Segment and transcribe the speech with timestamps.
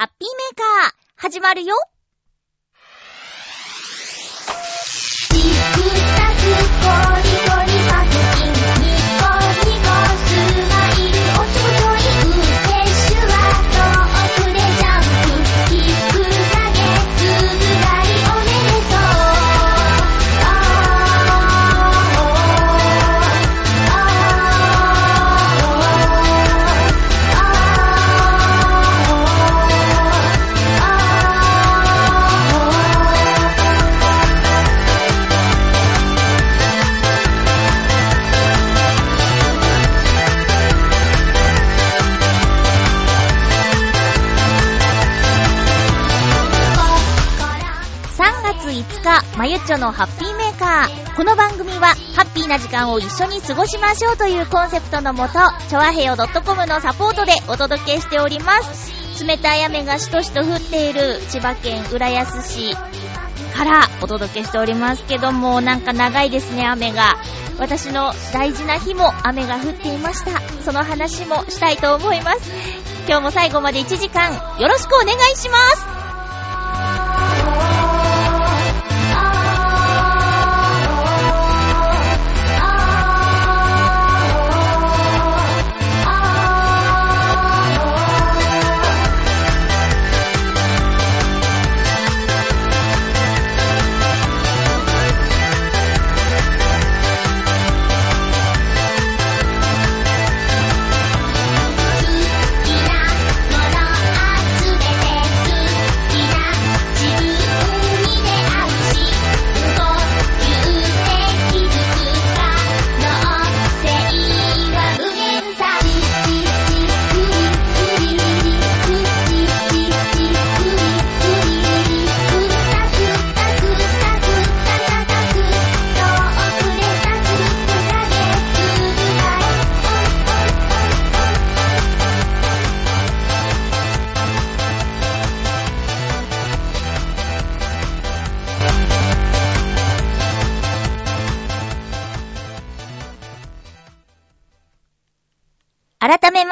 [0.00, 1.74] ハッピーメーカー、始まるよ。
[49.40, 51.16] まゆっちょのハッピーメーカー。
[51.16, 55.38] この番組は、ハッピーな時間を一緒に過ごしましょうというコンセプトのもと、
[55.70, 59.24] ちょわへよ .com のサポートでお届けしております。
[59.24, 62.76] 冷たい雨がしとしと降っている千葉県浦安市
[63.56, 67.16] からお届けしておりますけども、なんか長いですね、雨が。
[67.58, 70.38] 私の大事な日も雨が降っていました。
[70.62, 72.40] その話もしたいと思います。
[73.08, 75.99] 今日も最後まで1時間、よろしくお願いします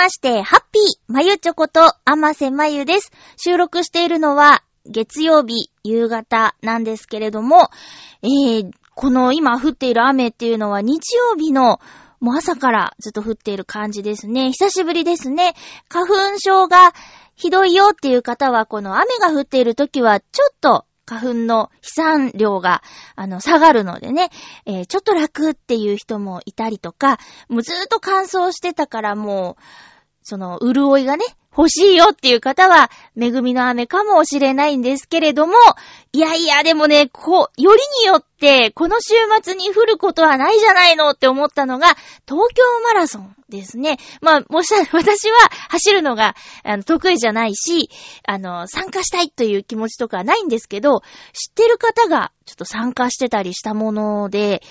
[0.09, 3.13] まして、ハッピー、まゆちょこと、あませまゆです。
[3.37, 7.69] 収録しているのは、月曜日、夕方なんですけれども、
[8.23, 11.79] えー、この今降っている雨っていうのは日曜日の、
[12.21, 14.51] もう朝からずっと降っている感じですね。
[14.53, 15.55] 久しぶりですね。
[15.91, 16.95] 花粉症が
[17.37, 22.83] ひどいよっていう方は、この雨が降っている時は、ちょっと花粉の飛散量が、
[23.15, 24.31] あの、下がるのでね、
[24.65, 27.19] えーちょっと楽っていう人もいたりとか、
[27.51, 29.63] もうずーっと乾燥してたからもう、
[30.29, 31.25] その、潤いがね、
[31.57, 35.55] 欲しいよっていう方は、恵みの雨かもしれないんですけれども、
[36.13, 41.97] いやいや、でもね、こう、よりによって、この週末に降ることはないじゃないのって思ったのが、
[42.29, 43.97] 東京マラソンですね。
[44.21, 45.39] まあ、もし、 私は
[45.71, 47.89] 走るのが、あの、得意じゃないし、
[48.27, 51.01] あの、参加したいという気持ちとかはないんですけど、
[51.33, 54.63] 知ってる方が、ちょっと参加してたりしたもので、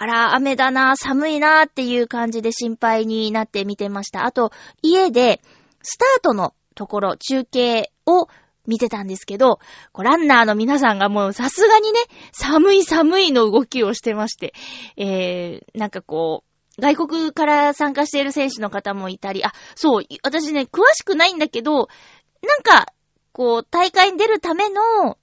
[0.00, 4.26] あら、雨だな、寒いなっていう感じで心配になって見てました。
[4.26, 5.42] あと、家で、
[5.82, 8.28] スタートのところ、中継を
[8.64, 9.58] 見てたんですけど、
[9.96, 11.98] ランナーの皆さんがもうさすがにね、
[12.30, 14.54] 寒い寒いの動きをしてまして、
[14.96, 16.44] えー、なんかこ
[16.78, 22.92] う、外国から参加している選手の方もいたり、あ、そう、私ね、詳しくないんだけど、なんか、
[23.32, 25.18] こう、大会に出るための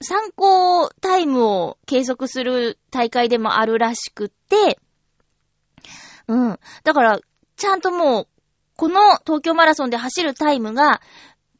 [0.00, 4.78] 参考タイムを計測する大会でもあるらしくって、
[6.26, 6.58] うん。
[6.84, 7.20] だから、
[7.56, 8.28] ちゃんともう、
[8.76, 11.00] この東京マラソンで走るタイムが、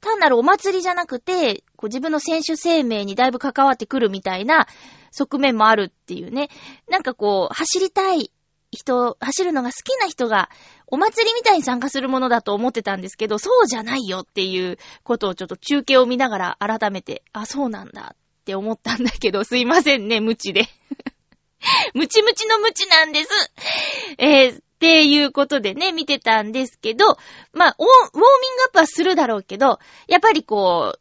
[0.00, 4.66] 単なるお祭りじゃなくて、こう自分の選手生命にだいぶ関わってくるみたいな
[5.12, 6.50] 側面もあるっていうね。
[6.90, 8.30] なんかこう、走りたい
[8.70, 10.50] 人、走るのが好きな人が、
[10.86, 18.14] お祭りみたいに参加するものだと思ってたんですけど、そうじゃないよっていうことをちょっと中継を見ながら改めて、あ、そうなんだ
[18.44, 20.68] って思ったんだけど、すいませんね、無知で。
[21.94, 23.28] ムチムチの無知なんです。
[24.18, 27.16] えー、っていうことでね、見てたんですけど、
[27.54, 31.00] まあ、ウォウォーミングアップはするだろうけど、やっぱりこう、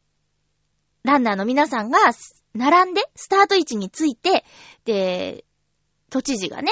[1.03, 1.99] ランナーの皆さんが、
[2.55, 4.45] 並んで、スタート位置について、
[4.85, 5.43] で、
[6.09, 6.71] 都知事がね、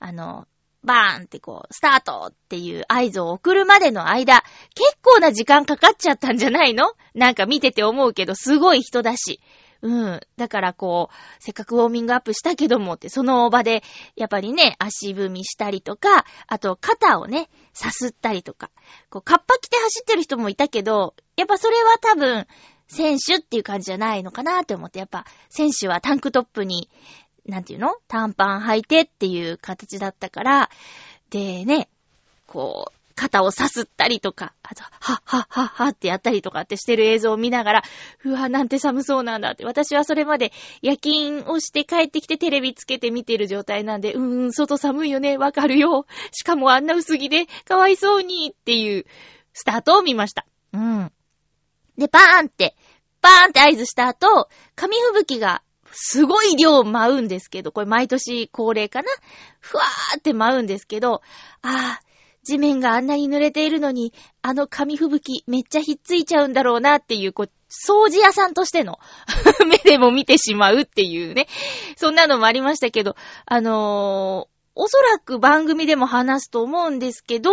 [0.00, 0.46] あの、
[0.84, 4.44] バーンってこう、スタートっていう合図を送るまでの間、
[4.74, 6.92] 結構な時間かかっちゃったんじゃないの？
[7.14, 9.40] なんか見てて思うけど、すごい人だし。
[9.82, 10.20] うん。
[10.36, 13.82] だからこう、せっかくウォーミングアップしたけどもって、その場で、
[14.14, 18.70] やっぱりね、足踏みしたりとか、あと肩をね、さすったりとか。
[19.08, 22.46] こう、カッパ着て走ってる人もいたけど、やっぱそれは多分、
[22.88, 26.90] 選手っていう感じじゃないのかなって思って、やっぱ、選手はタンクトップに、
[27.46, 27.94] なんていうの？
[28.06, 30.70] 短パン履いてっていう形だったから、
[31.30, 31.88] でね、
[32.46, 37.82] こう、肩をさすったりとか、あと、はっはっはっはってやったりとかってしてる映像を見ながら、
[38.24, 39.66] うわ、なんて寒そうなんだって。
[39.66, 46.06] 私はそれまで夜勤をして帰ってきてテレビつけて見てる状態なんで、うーん、外寒いよね、わかるよ。
[46.32, 49.04] しかもあんな薄着で、かわいそうにっていう
[49.52, 50.46] スタートを見ました。
[50.72, 51.12] うん。
[51.98, 52.74] で、バーンって、
[53.20, 55.62] バーンって合図した後、紙吹雪が
[55.92, 59.08] すごい量舞うんですけど、これ毎年恒例かな
[59.58, 61.20] ふわーって舞うんですけど、
[61.60, 62.09] あー、
[62.42, 68.98] 地面があんなに濡れているのに、あの紙吹雪めっちゃひっついちゃうんだろうなっていう、こう、掃除屋さんとしての
[69.68, 71.46] 目でも見てしまうっていうね。
[71.96, 73.14] そんなのもありましたけど、
[73.46, 77.52] あのー、おそらく番組でも話すと思うんですけど、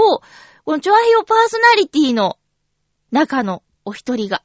[0.66, 2.38] このチョアヘヨパーソナリティの
[3.12, 4.44] 中のお一人が、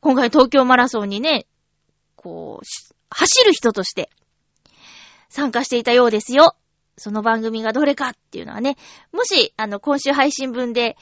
[0.00, 1.46] 今回東京マラソンにね、
[2.16, 2.66] こう、
[3.10, 4.10] 走る人として
[5.28, 6.56] 参加していたようですよ。
[7.00, 8.76] その番組がどれかっていうのはね、
[9.10, 10.98] もし、あの、今週配信分で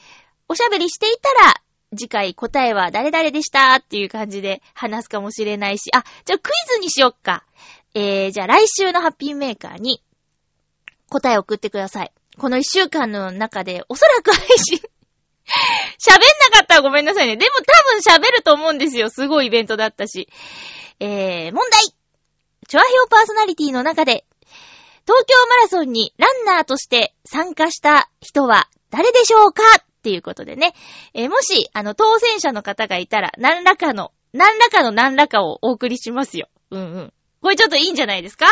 [0.49, 1.61] おしゃべりしていたら、
[1.91, 7.45] 次回答えは誰々でしたっていう感じで話すかもしれないし、あ、じゃあクイズにしよっか。
[7.95, 10.01] えー、じゃあ来週のハッピーメーカーに
[11.09, 12.13] 答え送ってください。
[12.39, 14.79] この一週間の中でおそらく配信、
[15.99, 16.21] 喋ん
[16.53, 17.37] なかったらごめんなさいね。
[17.37, 19.11] でも多分喋ると思うんですよ。
[19.11, 20.29] すごいイベントだったし。
[21.01, 21.81] えー、問題
[22.69, 24.27] チョアヘオパーソナリティの中で、
[25.09, 29.63] 東京マラソンにランナーとして参加した人は誰でしょうか？
[29.81, 30.75] っていうことでね。
[31.15, 36.51] えーもし、あの、当選者の方がいたら、何らかの、何らかの何らかをお送りしますよ。
[36.71, 37.13] うんうん。
[37.41, 38.45] これちょっといいんじゃないですか？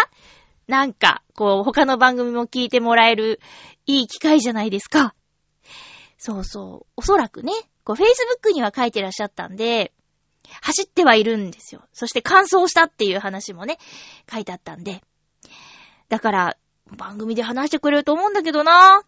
[0.66, 3.38] なんか、こう、他の番組も聞いてもらえる、
[3.84, 5.14] いい機会じゃないですか？
[6.16, 6.92] そうそう。
[6.96, 7.52] おそらくね、
[7.84, 9.92] こう、Facebook には書いてらっしゃったんで、
[10.62, 11.82] 走ってはいるんですよ。
[11.92, 13.76] そして完走したっていう話もね、
[14.32, 15.02] 書いてあったんで。
[16.08, 16.56] だから、
[16.96, 19.02] 番組で話してくれると思うんだけどな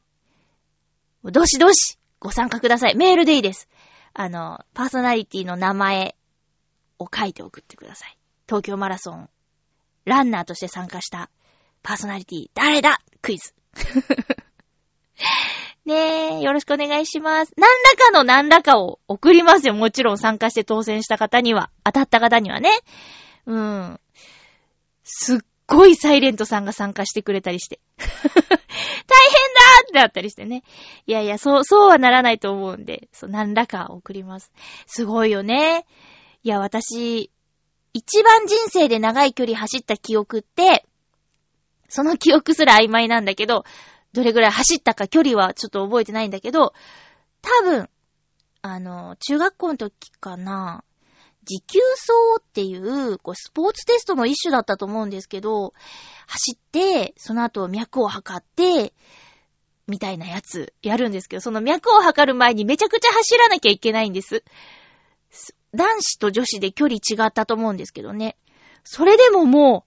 [1.25, 2.97] どしどし、ご参加ください。
[2.97, 3.69] メールでいいです。
[4.15, 6.17] あの、パーソナリティの名前
[6.99, 8.19] を書いて送ってください。
[8.47, 9.29] 東京マラソン、
[10.05, 11.31] ランナーとして参加した
[11.83, 13.01] パーソナリティ、誰だ？
[13.23, 13.55] クイズ。
[15.85, 15.95] ね
[16.39, 17.53] え、よろしくお願いします。
[17.57, 19.75] 何らかの何らかを送りますよ。
[19.75, 22.71] もちろん参加して当選した方には、当たった方にはね。
[23.47, 24.01] うん。
[25.03, 27.79] すっごいサイレントさんが参加してくれたりして。
[27.99, 28.59] 大変だ
[29.85, 30.65] ってなったりしてね。
[31.07, 34.51] いやいや、そう、そうはならないと思うんで、そう、何らか送ります。
[34.87, 35.87] すごいよね。
[36.43, 37.31] いや、私、
[37.93, 40.87] 一番人生で長い距離走った記憶って、
[41.89, 43.65] その記憶すら曖昧なんだけど、
[44.13, 46.73] どれぐらい走ったか距離はちょっと覚えてないんだけど、
[47.43, 47.91] 多分、
[48.63, 50.83] あの、中学校の時かな、
[51.49, 55.73] 持久走っていう、こう、スポーツテストの一種だったと思うんですけど、
[56.27, 58.93] 走って、その後脈を測って、
[59.87, 64.45] みたいなやつやるんですけど、その脈を測る前にめちゃくちゃ走らなきゃいけないんです。
[65.75, 68.37] 男子と女子で距離違ったと思うんですけどね。
[68.85, 69.87] それでもも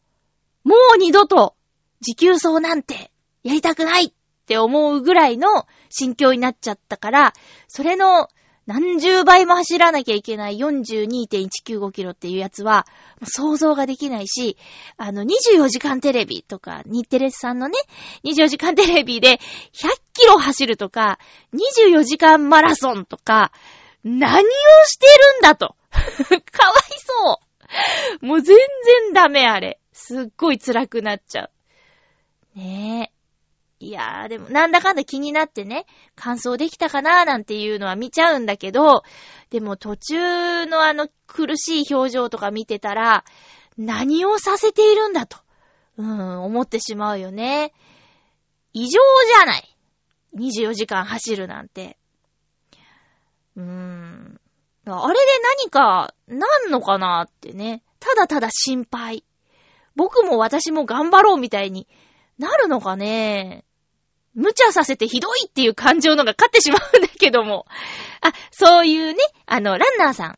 [0.65, 1.55] う、もう二度と
[2.01, 3.11] 持久走なんて
[3.43, 4.11] やりたくないっ
[4.47, 7.33] て思うぐらいの心境になっちゃったから、
[7.67, 8.27] それの
[8.67, 12.85] 何十倍も走らなきゃいけない42.195キロっていうやつは、
[13.23, 14.57] 想像ができないし、
[14.97, 17.73] あの、24時間テレビとか、日テレさんのね、
[18.23, 19.39] 24時間テレビで100
[20.13, 21.17] キロ走るとか、
[21.53, 23.51] 24時間マラソンとか、
[24.03, 24.49] 何を
[24.85, 25.75] してるんだと。
[25.91, 27.39] かわいそ
[28.21, 28.25] う。
[28.25, 29.79] もう全然ダメあれ。
[29.91, 32.59] すっごい辛くなっちゃう。
[32.59, 33.20] ねえ。
[33.81, 39.01] いやー、でも、なんだかんだ気になってね、感想できたかなーなんていうのは見ちゃうんだけど、
[39.49, 43.25] でも途中のあの苦しい表情とか見てたら、
[43.79, 45.39] 何をさせているんだと、
[45.97, 47.73] うん、思ってしまうよね。
[48.71, 49.77] 異常じゃない。
[50.37, 51.97] 24時間走るなんて。
[53.55, 54.39] うーん。
[54.85, 55.21] あれで
[55.63, 57.81] 何か、なんのかなーってね。
[57.99, 59.25] ただただ心配。
[59.95, 61.87] 僕も私も頑張ろうみたいに
[62.37, 63.65] なるのかね。
[64.33, 67.65] 無茶させてひどいっていう感情のが勝ってしまうんだけども。
[68.21, 70.37] あ、そういうね、あの、ランナーさん。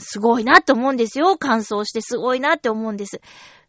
[0.00, 1.36] すごいなって思うんですよ。
[1.36, 3.20] 感想してすごいなって思うんです。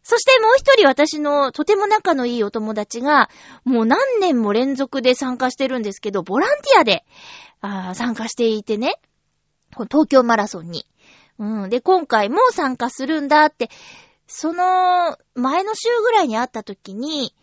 [0.02, 3.28] そしてもう一人私のとても仲のいいお友達が、
[3.64, 7.04] もう何年も連続で参加してるんですけど、ボランティアで、
[7.60, 9.00] あ参加していてね、
[9.90, 10.86] 東京マラソンに。
[11.38, 11.70] うん。
[11.70, 13.68] で、今回も参加するんだって、
[14.26, 17.34] その前の週ぐらいに会った時に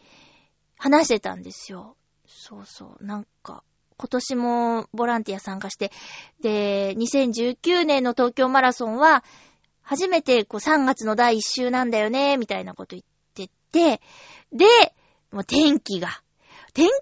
[0.77, 1.95] 話してたんですよ。
[2.43, 3.05] そうそう。
[3.05, 3.63] なんか、
[3.95, 5.93] 今年もボランティア参加して、
[6.41, 9.23] で、2019年の東京マラソンは、
[9.81, 14.01] 初めてこう3月の第1週なんだよね、みたいなこと言ってて、
[14.51, 14.65] で、
[15.31, 16.09] もう天気が。
[16.73, 16.93] 天気予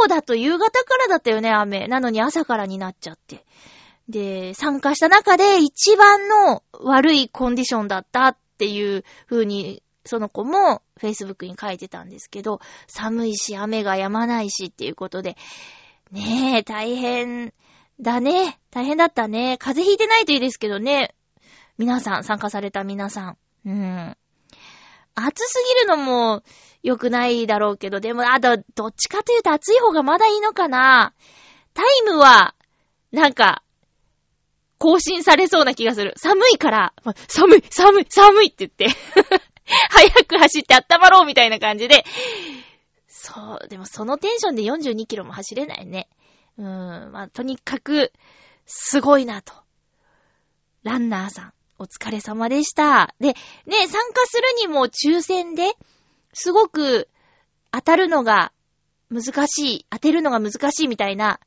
[0.00, 1.86] 報だと夕方からだったよね、雨。
[1.86, 3.46] なのに朝からになっちゃって。
[4.08, 15.36] で、参加した中で一番の悪いコンディションだったっていう風に、その子も Facebook に書いてたんですけど、寒いし雨が止まないしっていうことで、
[16.10, 17.52] ねえ、大変
[18.00, 18.58] だね。
[18.70, 19.58] 大変だったね。
[19.58, 21.14] 風邪ひいてないといいですけどね。
[21.76, 23.36] 皆さん、参加された皆さん。
[23.66, 24.16] うん。
[25.14, 26.42] 暑すぎるのも
[26.82, 31.12] 良くないだろうけど、でも、あと、どっちかというと暑い方がまだいいのかな。
[31.74, 32.54] タイムは、
[33.12, 33.62] なんか、
[34.78, 36.14] 更新されそうな気がする。
[36.16, 36.94] 寒いから、
[37.26, 38.86] 寒い、寒い、寒いって言って、
[39.90, 42.04] 早く走って温まろうみたいな感じで、
[43.06, 46.08] そう、でもそのテンションで42キロも走れないね。
[46.58, 48.12] うーん、まあ、とにかく、
[48.66, 49.52] すごいなと。
[50.82, 53.14] ランナーさん、お疲れ様でした。
[53.20, 53.34] で、ね、
[53.66, 55.72] 参加するにも抽選で、
[56.32, 57.08] すごく
[57.70, 58.52] 当たるのが
[59.10, 61.40] 難しい、当てるのが難しいみたいな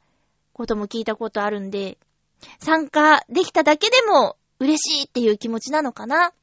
[0.54, 1.98] ことも聞いたことあるんで、
[2.60, 6.34] 参加できただけでも嬉しいっていう気持ちなのかな。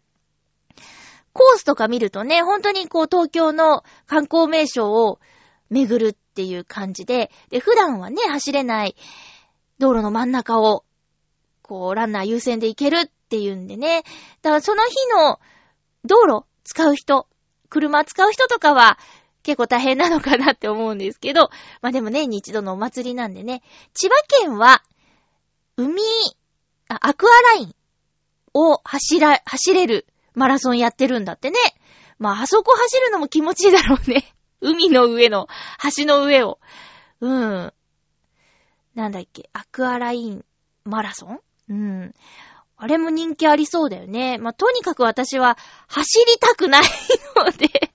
[1.39, 5.21] コースとか見るとね、本当にこう東京の観光名所を
[5.71, 8.97] 巡るっていう感じで、で、普段はね、走れない
[9.79, 10.85] 道路の真ん中を、
[11.63, 14.03] こう、ランナー優先で行けるっていうんでね。
[14.43, 15.39] だからその日の
[16.05, 17.29] 道路使う人、
[17.69, 18.99] 車使う人とかは
[19.45, 21.51] 結構大変なのかなって思うんですけど、
[21.83, 23.63] まあでも年に一度のお祭りなんでね。
[23.95, 24.83] 千葉県は、
[25.77, 26.03] 海、
[26.89, 27.75] アクアライン
[28.55, 30.08] を走ら、走れる
[30.39, 31.59] マラソンやってるんだってね。
[32.19, 34.33] まああそこ走るのも気持ちいいだろうね。
[34.63, 35.49] 海の上の、
[35.97, 36.59] 橋の上を。
[37.21, 37.73] うん。
[38.95, 40.45] なんだっけ、アクアライン
[40.85, 41.41] マラソン？
[41.69, 42.15] うん。
[42.77, 44.39] あれも人気ありそうだよね。
[44.39, 46.83] まあ、とにかく私は走りたくない
[47.37, 47.91] ので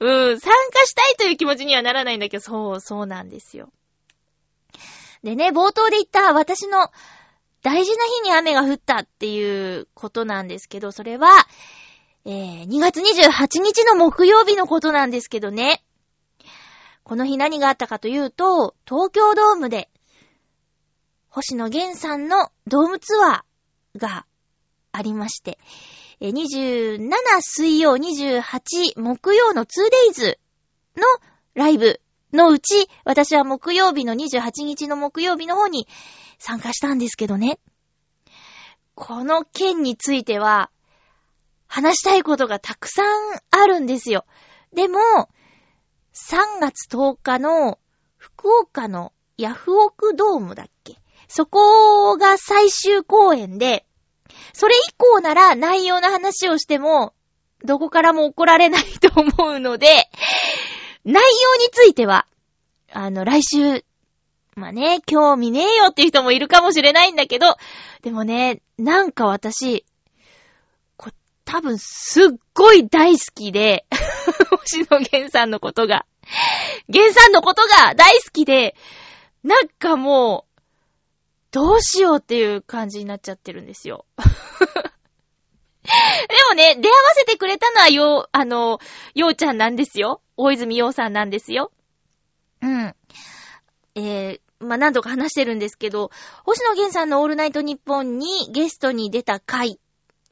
[0.00, 3.70] うん、参加したいという気持ちにはならないんだけど、そう、そうなんですよ。
[5.22, 6.90] でね、冒頭で言った私の
[7.62, 11.28] 大事な日に雨が降ったっていうことなんですけど、それは、
[12.24, 15.82] えー、2月28日の木曜日のことなんですけどね。
[17.02, 19.88] この日何があったかというと、東京ドームで、
[21.28, 24.26] 星野源さんのドームツアーが
[24.92, 25.58] ありまして、
[26.20, 26.98] 27
[27.40, 30.36] 水曜、28木曜の 2days
[30.96, 31.02] の
[31.54, 32.00] ライブ
[32.32, 35.88] のうち、私は木曜日の28日の木曜日の方に
[36.38, 37.58] 参加したんですけどね。
[38.94, 40.70] この件については、
[41.66, 43.06] 話したいことがたくさん
[43.50, 44.24] あるんですよ。
[44.72, 44.98] でも、
[46.14, 47.78] 3月10日の
[48.16, 50.96] 福岡のヤフオクドームだっけ？
[51.28, 53.86] そこが最終公演で、
[54.52, 57.14] それ以降なら内容の話をしても、
[57.64, 60.10] どこからも怒られないと思うので、
[61.04, 62.26] 内容については、
[62.92, 63.84] あの、来週、
[64.58, 67.56] まあね、興味ねえよっていう人もいるかもしれないんだけど、
[68.02, 69.84] でもね、なんか私、
[70.96, 71.10] こ
[71.44, 73.86] 多分すっごい大好きで、
[74.60, 76.04] 星野源さんのことが、
[76.88, 78.76] 源さんのことが大好きで、
[79.42, 80.48] なんかもう、
[81.50, 84.04] どうしようっていう感じになっちゃってるんですよ。
[84.18, 84.24] で
[86.50, 88.78] もね、出会わせてくれたのはよう、あの、
[89.14, 90.20] ようちゃんなんですよ。
[90.36, 91.72] 大泉洋さんなんですよ。
[92.60, 92.94] うん。
[93.94, 96.10] えー、まあ、何度か話してるんですけど、
[96.44, 99.78] 星野源さんのオールナイトニッポンにゲストに出た回、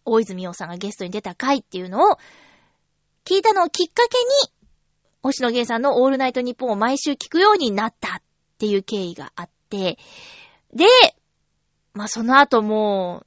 [0.04, 2.16] 大泉洋さんがゲストに出た回っていうのを、
[3.24, 4.52] 聞いたのをきっかけに、
[5.22, 8.22] 星野源さんのオールナイトニッポンを毎週聞くようになったっ
[8.58, 9.98] ていう経緯があって、
[10.74, 10.86] で、
[11.94, 13.24] まあ、その後も、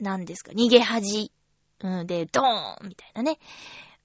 [0.00, 1.32] 何ですか、逃げ恥。
[1.80, 3.38] うん、で、ドーンみたいなね。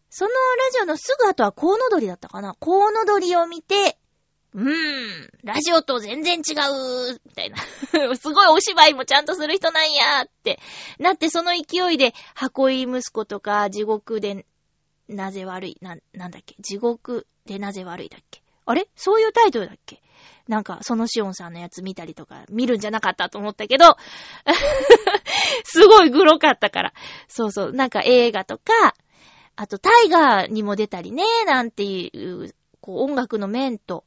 [0.09, 0.35] そのラ
[0.71, 3.97] ジオのすぐ後はコウノドリだったかなコウノドリを見て、
[4.55, 6.53] うーん、ラジオと全然違
[7.11, 7.57] う、みたいな。
[8.15, 10.59] すごいお芝居もちゃんとする人なんやって。
[10.99, 14.45] なってその勢いで、箱入り息子とか、地獄で
[15.07, 16.55] なぜ悪い、な、なんだっけ？
[16.59, 18.41] 地獄でなぜ悪いだっけ？
[18.65, 18.87] あれ？
[18.95, 20.01] そういうタイトルだっけ？
[20.47, 23.95] なんか、そのシオンさんのやつ見たりとか、見るんじゃなかったと思ったけど、
[25.63, 26.93] すごいグロかったから。
[27.27, 28.93] そうそう、なんか映画とか、
[29.55, 34.03] あとタイガーにも出たりね、なんていう、こう音楽の面と、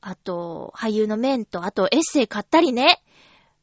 [0.00, 3.02] あと俳優の面と、あとエッセイ買ったりね。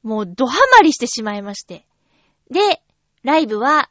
[0.04, 1.86] もうドハマりしてしまいまして。
[2.50, 2.82] で、
[3.24, 3.90] ライブは、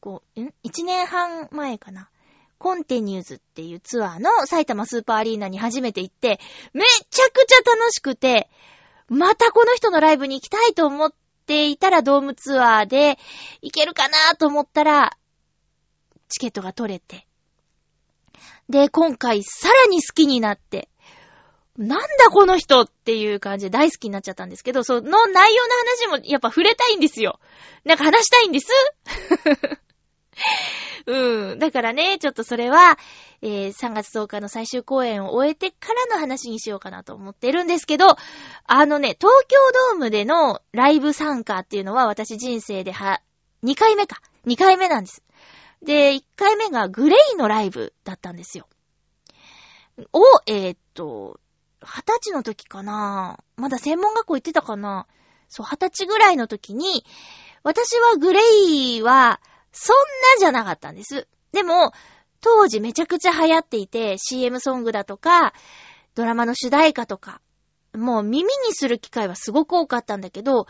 [0.00, 2.10] こう、ん ?1 年半前かな。
[2.58, 6.40] コンテニューズっていうツアーの埼玉スーパーアリーナに初めて行って、
[6.72, 8.50] めちゃくちゃ楽しくて、
[9.08, 11.12] またこの人のライブに行きたいと思っ
[11.46, 13.18] ていたらドームツアーで
[13.62, 15.16] 行けるかなと思ったら、
[16.28, 17.26] チケットが取れて。
[18.68, 20.88] で、今回さらに好きになって、
[21.78, 25.62] なんだこの人っていう感じで大好きになっちゃったんですけど、その内容
[26.08, 27.38] の話もやっぱ触れたいんですよ。
[27.84, 28.66] なんか話したいんです。
[31.06, 31.58] うん。
[31.58, 32.98] だからね、ちょっとそれは、
[33.42, 38.16] えー3月10日の最終公演を終えてからの話にしようかなと思ってるんですけど、
[38.64, 39.56] あのね、東京
[39.92, 43.22] ドームでのライブ参加っていうのは私人生では、
[43.62, 44.20] 2回目か。
[44.46, 45.22] 2回目なんです。
[45.82, 48.66] で、1回目がグレイのライブだったんですよ。
[50.12, 51.40] を、えーっと、
[51.80, 55.06] 二十歳の時かなまだ専門学校行ってたかな
[55.48, 57.04] そう、二十歳ぐらいの時に、
[57.62, 58.40] 私はグレ
[58.96, 59.40] イは、
[59.72, 60.02] そんな
[60.40, 61.28] じゃなかったんです。
[61.52, 61.92] でも、
[62.40, 65.52] 当時めちゃくちゃ流行っていて、CM ソングだとか、
[66.14, 67.40] ドラマの主題歌とか、
[67.94, 70.66] もう耳にする機会はすごく多かったんだけど、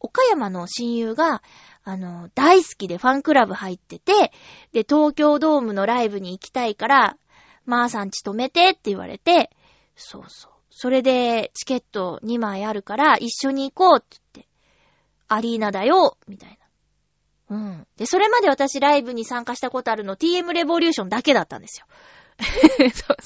[0.00, 1.42] 岡山の親友が、
[1.84, 4.32] あの、大好きでファンクラブ入ってて、
[4.72, 7.16] で、東京ドームのライブに行きたいから、
[7.64, 9.50] まーさんち止めてって言われて、
[9.94, 10.51] そうそう。
[10.74, 14.48] それで、チケット2枚あるから、一緒に行こうって言って、
[15.28, 16.58] アリーナだよ、みたい
[17.50, 17.56] な。
[17.56, 17.86] うん。
[17.96, 21.86] で、それまで私ライブに参加したことあるの TM レボリューションだけだったんですよ。
[22.40, 23.16] そうそう。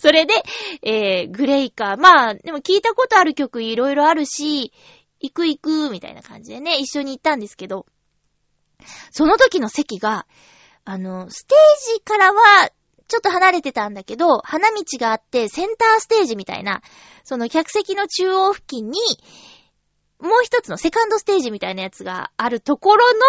[0.00, 0.34] それで、
[0.82, 1.96] えー、グレイカー。
[1.96, 4.72] まあ、でも聞いたことある曲いろいろあるし、
[5.20, 7.86] 行く行く、みたいな感じでね、一緒に行ったんですけど、
[9.12, 10.26] その時の席が、
[10.84, 12.70] あの、ステージからは、
[13.08, 16.82] ちょっと離れてたんだけど、花道があって、センターステージみたいな、
[17.24, 19.00] その客席の中央付近に、
[20.20, 23.20] もう一つのセカンドステージみたいなやつがあるところの、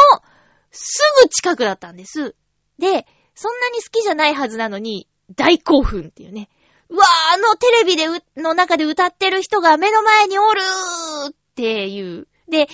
[0.72, 2.36] すぐ近くだったんです。
[2.78, 6.50] で、そんなに好きじゃないはずなのに、大興奮っていうね。
[6.90, 12.28] うわー、あのテレビで、の中で歌ってる人が目の前におるーっていう。
[12.50, 12.68] で、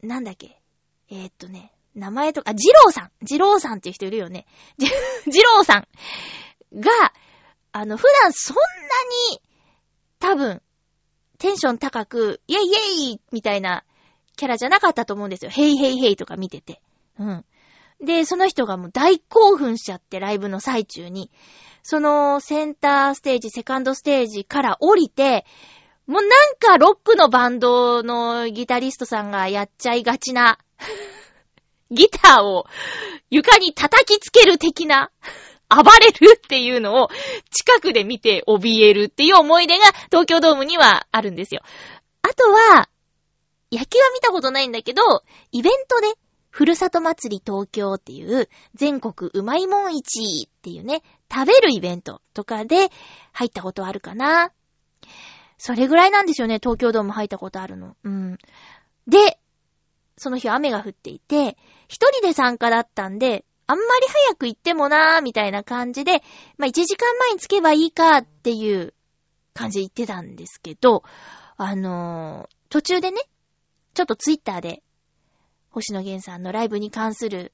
[0.00, 0.60] なんだっけ？
[1.10, 3.10] えー、っとね、名前とか、ジローさん。
[3.22, 4.46] ジローさんっていう人いるよね。
[4.78, 6.90] ジローさんが、
[7.72, 8.62] あの、普段そんな
[9.32, 9.42] に、
[10.18, 10.62] 多分、
[11.38, 13.84] テンション高く、イェイイェイみたいな
[14.36, 15.50] キャラじゃなかったと思うんですよ。
[15.50, 16.80] ヘイヘイヘイとか見てて。
[17.18, 17.44] うん。
[18.00, 21.30] で、その人がもう大興奮しちゃって、ライブの最中に。
[21.82, 25.44] そのセンターステージ、セカンドステージから降りて、
[26.06, 30.58] もうなんかロックのバンドのギタリストさんがやっちゃいがちな、
[31.92, 32.66] ギターを
[33.30, 35.10] 床に叩きつける的な、
[35.68, 37.08] 暴れるっていうのを
[37.50, 41.62] 近くで見て怯えるっていう思い出が東京ドームにはあるんですよ。
[42.20, 42.88] あとは、
[43.70, 45.02] 野球は見たことないんだけど、
[45.50, 46.12] イベントで、
[46.50, 51.02] ふるさと祭り東京っていう全国うまいもん市っていうね、
[51.32, 52.90] 食べるイベントとかで
[53.32, 54.52] 入ったことあるかな。
[55.56, 57.96] それぐらいなんですよね、東京ドーム入ったことあるの。
[58.04, 58.38] うん。
[59.06, 59.38] で、
[60.16, 61.56] その日雨が降っていて、
[61.88, 66.22] 一人で参加だったんで、あんまり早く行ってもなーみたいな感じで、
[66.58, 68.92] まあ、1時間前に着けばいいかっていう
[69.54, 71.02] 感じで言ってたんですけど、
[71.56, 73.20] あのー途中でね、
[73.92, 74.82] ちょっとツイッターで、
[75.68, 77.52] 星野源さんのライブに関する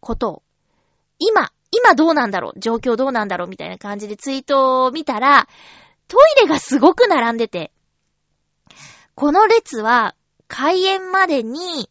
[0.00, 0.42] ことを、
[1.18, 5.48] 今、今どうなんだろう状況どうなんだろうみたいな感じでツイートを見たら、
[6.06, 7.72] トイレがすごく並んでて、
[9.16, 10.14] この列は
[10.48, 11.90] 開演までに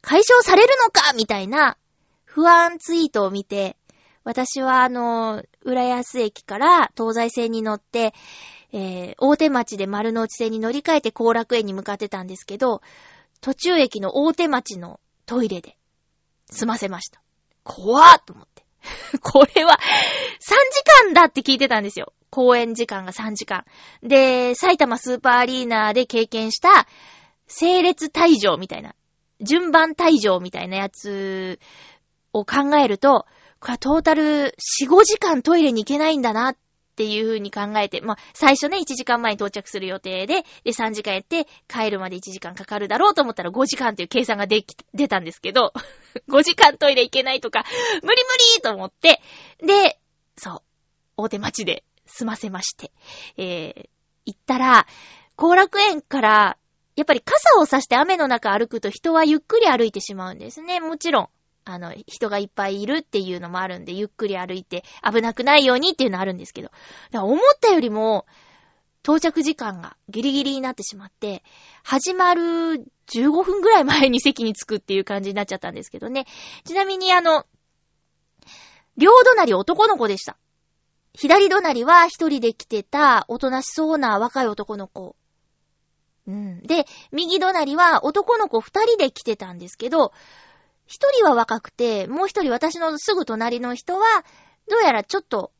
[0.00, 1.78] 解消されるのかみたいな
[2.24, 3.76] 不安ツイートを見て、
[4.24, 8.14] 私はあの、浦安駅から東西線に乗って、
[8.72, 12.80] えー、大手町で丸の内線に乗り換えて後楽園に向かってたんですけど、
[13.40, 15.76] 途中駅の大手町のトイレで
[16.50, 17.20] 済ませました。
[17.64, 18.62] 怖っと思って。
[19.20, 19.78] これは3
[20.38, 22.12] 時間だって聞いてたんですよ。
[22.30, 23.64] 公演時間が3時間。
[24.02, 26.86] で、埼玉スーパーアリーナで経験した、
[27.52, 28.94] 整列退場みたいな、
[29.40, 31.58] 順番退場みたいなやつ
[32.32, 33.26] を考えると、
[33.60, 36.56] これはトータル4、5時間トイレに行けないんだなっ
[36.96, 45.74] ていう風に考えて、まあ、最初ね、1時間前に到着する予定で、で、3時間やって、帰るまで1時間かかるだろうと思ったら5時間っていう計算ができ、出たんですけど、
[46.28, 47.64] 5時間トイレ行けないとか、
[48.02, 49.20] 無理無理と思って、
[49.58, 49.98] で、
[50.38, 50.62] そう、
[51.18, 52.92] 大手町で済ませまして、
[53.36, 53.88] えー、
[54.24, 54.86] 行ったら、
[55.36, 56.58] 後楽園から、
[56.96, 60.80] やっぱり傘を差して雨の中歩くと人はゆっくり歩いてしまうんですね。
[60.80, 61.28] もちろん。
[61.64, 66.68] あの、人がいっぱいいるっていうのもあるんで、ゆっくり歩いて危なくないようにっていうのあるんですけど。
[66.68, 66.78] だか
[67.18, 68.26] ら思ったよりも、
[69.04, 71.42] 到着時間がギリギリになってしまって、
[71.84, 72.42] 始まる
[73.12, 76.26] 15分ぐらい前に席に着くっていう感じになっちゃったんですけどね。
[76.64, 77.44] ちなみにあの、
[78.96, 80.36] 両隣男の子でした。
[81.14, 85.16] 左隣は一人で来てた、おとなしそうな若い男の子。
[86.26, 86.62] うん。
[86.62, 90.12] で、右隣は男の子二人で来てたんですけど、
[90.86, 94.06] 一人は若くて、もう一人私のすぐ隣の人は、
[94.68, 95.52] どうやらちょっと、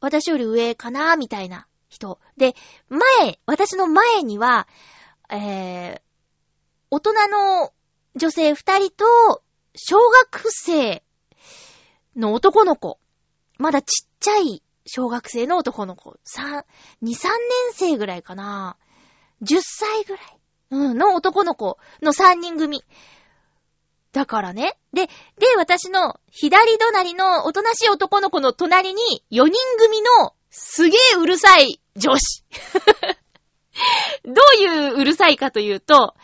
[0.00, 2.18] 私より上かな、みたいな人。
[2.36, 2.54] で、
[2.88, 4.68] 前、私の前には、
[5.30, 6.00] えー、
[6.90, 7.72] 大人の
[8.16, 9.42] 女性二人と、
[9.74, 11.02] 小学生
[12.16, 12.98] の男の子。
[13.58, 16.18] まだちっちゃい小学生の男の子。
[16.24, 16.64] 三、
[17.02, 18.76] 二、三年生ぐらいかな。
[19.42, 20.26] 十歳ぐらい。
[20.68, 22.82] うん、の男の子の三人組。
[24.12, 24.76] だからね。
[24.92, 25.12] で、で、
[25.56, 32.44] 私の左隣のおとなしい男の子の隣に4人組のすげえうるさい女子。
[34.24, 36.14] どういううるさいかというと、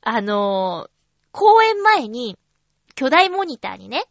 [0.00, 1.00] あのー
[1.32, 2.38] 公演前に
[2.94, 4.04] 巨大モニターにね、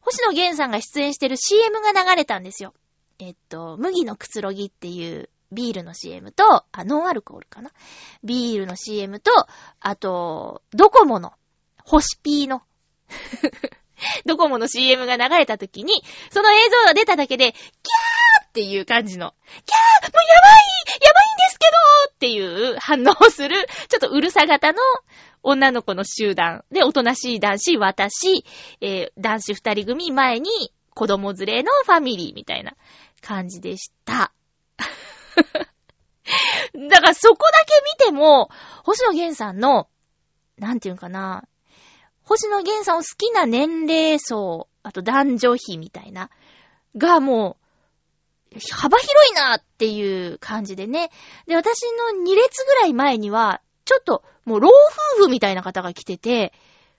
[0.00, 2.74] 星野源さんが出演してる CM が流れたんですよ。
[3.18, 7.70] えっと、麦のくつろぎっていうビールの CM と、あ、ノンアルコールかな。
[8.22, 9.30] ビールの CM と、
[9.80, 11.32] あと、ドコモの、
[11.84, 12.62] 星ピーの、
[14.26, 24.78] ドコモの CM が流れた時に、その映像が出ただけで、キャーっていう感じの、キャーもうやばいやばいんですけどっていう反応をする、ちょっとうるさ型の
[25.42, 26.64] 女の子の集団。
[26.70, 28.44] で、おとなしい男子、私、
[28.80, 30.50] えー男子二人組前に
[30.94, 32.74] 子供連れのファミリーみたいな
[33.20, 34.33] 感じでした。
[36.88, 38.50] だからそこだけ見ても、
[38.84, 39.88] 星野源さんの、
[40.58, 41.44] なんていうのかな、
[42.22, 46.30] 星野源さんを好きな年齢層、あと男女比みたいな、
[46.96, 47.56] がも
[48.52, 51.10] う、幅広いなっていう感じでね。
[51.46, 51.82] で、私
[52.14, 54.68] の2列ぐらい前には、ちょっともう老
[55.18, 56.52] 夫婦みたいな方が来てて、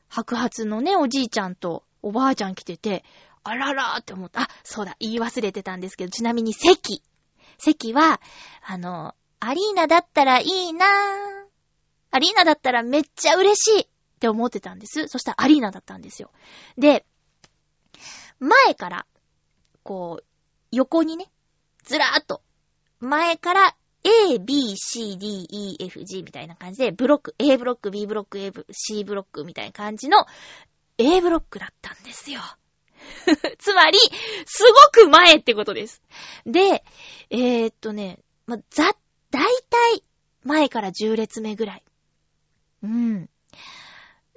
[0.10, 3.04] 白髪のね、おじいちゃんとおばあちゃん来てて、
[3.43, 4.41] あららーって思った。
[4.41, 7.02] あ、そうだ、言い忘れてたんですけど、ちなみに席。
[7.58, 8.22] 席は、
[8.62, 10.89] あの、アリーナだったらいいなぁ。
[12.12, 13.88] アリーナだったらめっちゃ嬉しいっ
[14.20, 15.08] て思ってたんです。
[15.08, 16.32] そしたらアリーナだったんですよ。
[16.78, 17.06] で、
[18.39, 19.06] 前から、
[19.84, 20.26] こう、
[20.72, 21.30] 横にね、
[21.84, 22.41] ずらーっと、
[23.00, 30.26] 前から A, B, C, D, E, F, G みたいな感じで、ブロック、A ブロック、B ブロック、A ブ、C ブロックみたいな感じの
[30.98, 32.39] A ブロックだったんですよ。
[33.58, 33.98] つまり、
[34.46, 34.63] す
[34.94, 36.02] ごく前ってことです。
[36.46, 36.84] で、
[37.30, 38.84] えー、っとね、ま、ざ、
[39.32, 40.04] だいたい
[40.44, 41.84] 前から10列目ぐらい。
[42.84, 43.30] うん。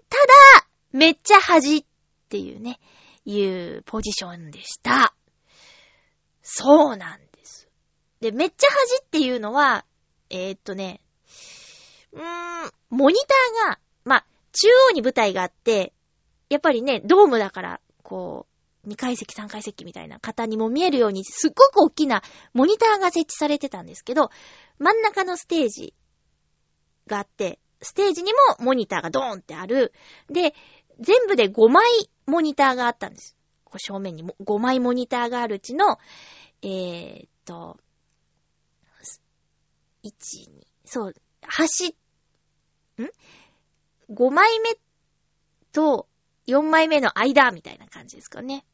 [0.09, 0.17] た
[0.61, 1.85] だ、めっちゃ端っ
[2.29, 2.81] ていうね、
[3.25, 5.15] いうポジションでした。
[6.43, 7.69] そうなんです。
[8.21, 9.85] で、めっちゃ端っていうのは、
[10.31, 11.01] えー、っとね、
[12.13, 15.93] うーん、モニターが、ま、中央に舞台があって、
[16.49, 24.31] やっぱりね、ドームだから、こう、2階席、3階席みたいな方にも見えるように、すっごく大きなモニターが設置されてたんですけど、
[24.79, 25.95] 真ん中のステージ
[27.07, 29.93] があって、ステージにもモニターがドーンってある。
[30.29, 30.55] で、
[31.01, 31.85] 全部で5枚
[32.27, 33.37] モニターがあったんです。
[33.65, 35.99] こう正面にも5枚モニターがあるうちの、
[36.63, 37.79] えー、っと、
[40.05, 41.95] 1、2、そう、端、ん
[44.11, 44.71] ?5 枚目
[45.73, 46.09] と
[46.49, 48.65] 4枚目の間みたいな感じですかね。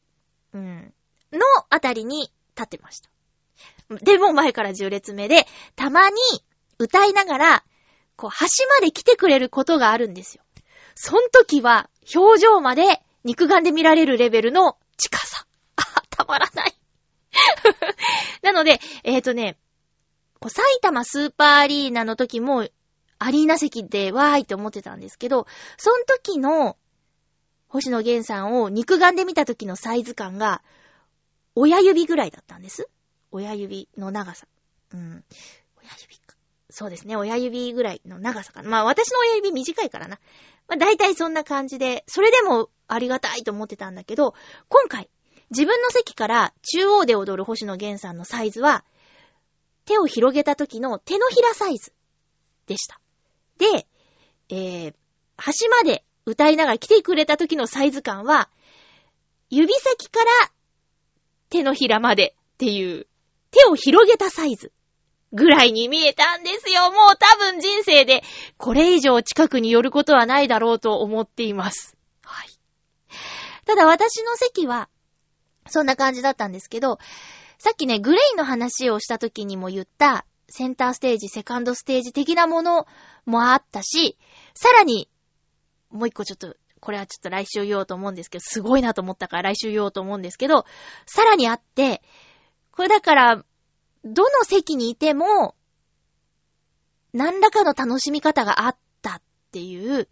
[0.53, 0.95] うん。
[1.33, 3.11] のあたりに立ってました。
[4.03, 6.17] でも前から10列目で、たまに
[6.79, 7.65] 歌いながら、
[8.17, 10.43] こう、端まで来てくれることがあるんですよ。
[10.95, 15.47] そん時は、表情まで肉眼で見られるレベルの近さ。
[15.77, 16.75] あ、たまらない。
[18.43, 19.59] なので、えっ、とね、
[20.41, 22.69] こう埼玉スーパーアリーナの時も、
[23.19, 26.77] アリーナ席でわーいって思ってたんですけど、その時の、
[27.75, 30.63] 星野源さんを肉眼で見た時のサイズ感が、
[31.57, 32.89] 親指ぐらいだったんです。
[33.33, 34.47] 親指の長さ。
[34.93, 35.25] うん。
[35.83, 36.37] 親指か。
[36.71, 37.17] そうですね。
[37.17, 38.71] 親指ぐらいの長さかな。
[38.71, 40.21] まあ私の親指短いからな。
[40.69, 44.35] まあ大体そんな感じで、それでもありがたいと思ってたんだけど、
[44.69, 45.11] 今回、
[45.51, 48.85] 自分の席から中央で踊る星野源さんのサイズは、
[49.85, 51.93] 手を広げた時の手のひらサイズ
[52.69, 53.01] でした。
[53.59, 53.89] で、
[54.49, 54.95] えー、
[55.37, 58.49] 端まで歌いながら来てくれた時のサイズ感は、
[59.51, 60.31] 指先から
[61.51, 63.07] 手のひらまでっていう、
[63.51, 64.73] 手を広げたサイズ
[65.33, 66.91] ぐらいに見えたんですよ。
[66.91, 68.23] もう多分人生で
[68.57, 71.97] これ以上近くに寄ることはないだろうと思っています。
[72.23, 72.49] はい。
[73.67, 74.89] ただ私の席は、
[75.67, 76.99] そんな感じだったんですけど、
[77.59, 82.87] さっきね、グレイの話をした時にも言った、センターステージ、セカンドステージ的なもの
[83.25, 84.19] もあったし、
[84.55, 85.09] さらに、
[85.95, 90.67] もう一個ちょっと、これはちょっと来週言おうと思うんですけど、すごいなと思ったから来週言おうと思うんですけど、
[91.07, 92.03] さらにあって、
[92.73, 93.45] これだから、
[94.05, 95.55] どの席にいても、
[97.13, 100.09] 何らかの楽しみ方があったっていう、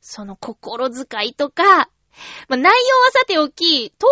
[0.00, 1.90] その心遣いとか、
[2.48, 2.72] まあ、内容は
[3.12, 4.10] さておき、トー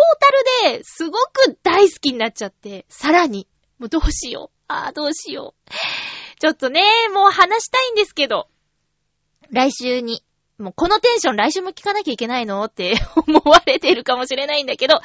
[0.63, 3.47] タルですごく大好きになっちゃって、さらに、
[3.79, 4.57] もうどうしよう。
[4.67, 5.71] ああ、どうしよう。
[6.39, 6.81] ちょっとね、
[7.13, 8.47] もう話したいんですけど、
[9.49, 10.23] 来週に、
[10.57, 12.63] もうこのテンション来週も聞かなきゃいけないの？
[12.63, 12.95] って
[13.27, 15.01] 思われてるかもしれないんだけど、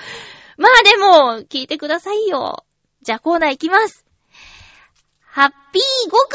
[0.57, 2.65] まあでも、聞いてくださいよ。
[3.03, 4.07] じゃあコーナー行きます。
[5.21, 6.29] ハッピーごく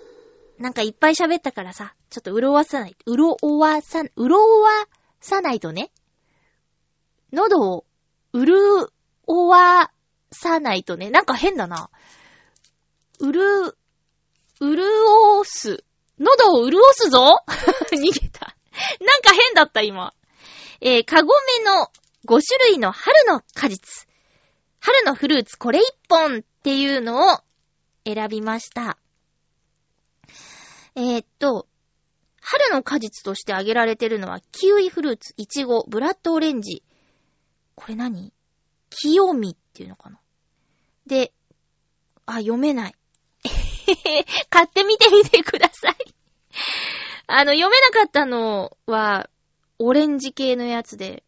[0.00, 0.14] く
[0.58, 4.30] なんかいっぱい喋ったからさ、ちょっと潤わさない、潤わさ、潤
[4.62, 4.70] わ
[5.20, 5.90] さないとね。
[7.32, 7.84] 喉を、
[8.32, 8.88] 潤
[9.26, 9.90] わ
[10.30, 11.10] さないとね。
[11.10, 11.90] なんか変だな。
[13.18, 13.76] うる、
[14.60, 15.84] 潤す。
[16.18, 17.42] 喉を潤すぞ
[17.92, 18.56] 逃げた。
[19.00, 20.14] なんか変だった今。
[20.80, 21.90] えー、かごめの
[22.26, 24.06] 5種類の春の果実。
[24.80, 27.38] 春のフルーツこれ一本っていうのを
[28.04, 28.98] 選びました。
[30.94, 31.66] えー、っと、
[32.40, 36.84] 春の果実として挙げられてるのは、キウイフルーツ、イチゴ、ブラッドオレンジ。
[37.74, 38.32] これ何？
[38.90, 40.20] 清見っていうのかな
[41.06, 41.32] で、
[42.26, 42.94] あ、読めない。
[44.50, 45.96] 買ってみてみてください。
[47.26, 49.28] あの、読めなかったのは、
[49.78, 51.22] オレンジ系のやつで、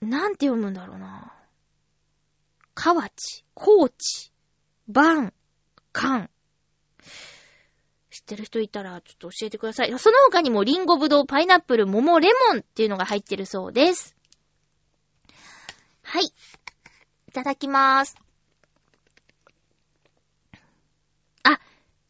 [0.00, 1.32] なんて読むんだろうな。
[2.74, 4.32] 河内、高知、
[4.88, 5.34] バン、
[5.92, 6.30] カン。
[8.10, 9.98] 知ってる人いたら、ちょっと教えてください。
[9.98, 14.16] その他にも、リンゴ、ブドウ、パイナップル、桃、レモンっていうのが入ってるそうです。
[16.02, 16.24] はい。
[16.24, 18.16] いただきまーす。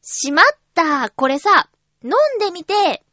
[0.02, 1.10] しまった。
[1.10, 1.68] これさ、
[2.02, 3.04] 飲んでみて、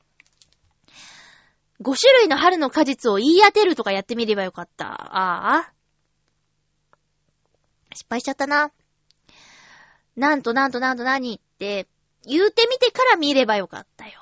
[1.82, 4.88] 5種類の春の果実を言い当てるとかやってみればよかった。
[4.88, 5.74] ああ。
[7.94, 8.72] 失敗しちゃったな。
[10.16, 11.88] なんとなんとなんと何って、
[12.26, 14.22] 言うてみてから見ればよかったよ。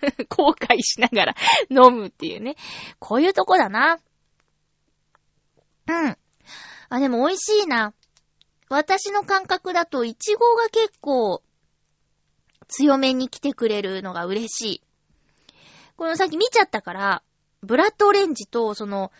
[0.28, 1.34] 後悔しながら
[1.70, 2.56] 飲むっていうね。
[2.98, 3.98] こういうとこだな。
[5.86, 6.18] うん。
[6.88, 7.94] あ、でも美味しいな。
[8.72, 11.42] 私の感覚だと、イチゴが結構、
[12.68, 14.82] 強めに来てくれるのが嬉しい。
[15.96, 17.22] このさっき見ちゃったから、
[17.60, 19.12] ブラッドオレンジと、その、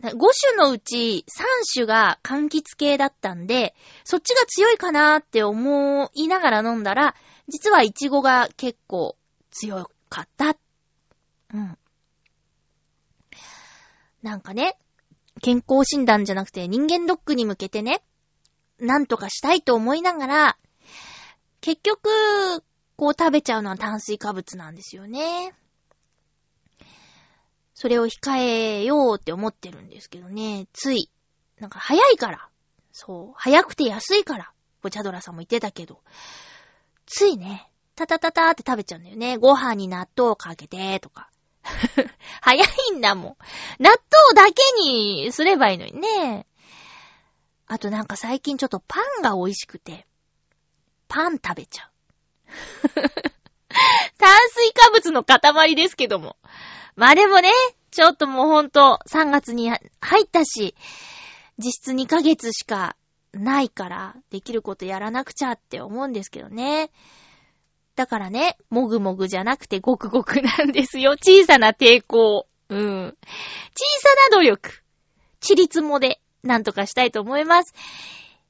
[0.00, 7.14] 5種のうち3種が柑橘系だったんで、そっちが強いかなーって思いながら飲んだら、
[7.48, 9.14] 実はイチゴが結構
[9.50, 10.56] 強かった。
[11.52, 11.78] うん。
[14.22, 14.78] なんかね、
[15.42, 18.02] 健康診断じゃなくて人間ドックに向けてね、
[18.78, 20.58] なんとかしたいと思いながら、
[21.60, 22.08] 結局、
[22.96, 25.54] こう食べちゃうのは炭水化物なんですよね。
[27.74, 31.10] それを控えようって思ってるんですけどね、つい、
[31.58, 32.48] なんか早いから、
[32.92, 36.00] そう、早くて安いから、ボチャドラさんも言ってたけど、
[37.04, 39.36] ついね、タタタタって食べちゃうんだよね。
[39.36, 41.30] ご飯に納豆をかけて、とか。
[42.40, 42.62] 早
[42.92, 43.36] いんだもん。
[43.82, 44.00] 納豆
[44.34, 46.46] だけにすればいいのにね。
[47.66, 50.06] あとなんか最近ちょっとパンが美味しくて、
[51.08, 51.90] パン食べちゃう。
[54.18, 56.36] 炭水化物の塊ですけども。
[56.94, 57.50] まあでもね、
[57.90, 60.74] ちょっともうほんと3月に入ったし、
[61.58, 62.96] 実質2ヶ月しか
[63.32, 66.90] ないから、できることやらなくちゃって思うんですけどね。
[67.94, 71.12] だからね、もぐもぐじゃなくてごくごくなんですよ。
[71.12, 72.46] 小さな抵抗。
[72.68, 73.16] うん。
[73.74, 74.82] 小さな努力。
[75.40, 77.74] ちりつもで、なんとかしたいと思います。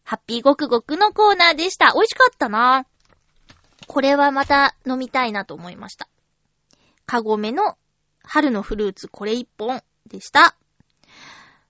[0.05, 1.93] ハッピーごくごくのコーナーでした。
[1.95, 2.87] 美味しかったな。
[3.87, 6.09] これはまた飲みたいなと思いました。
[7.07, 7.77] かごめの
[8.23, 10.57] 春のフルーツこれ一本でした。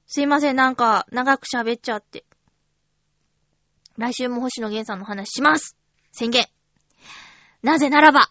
[0.07, 2.25] すいません、なんか長く喋っちゃって。
[3.99, 5.77] 来週も星野源さんの話します。
[6.13, 6.47] 宣言。
[7.63, 8.23] なぜならば。
[8.23, 8.29] っ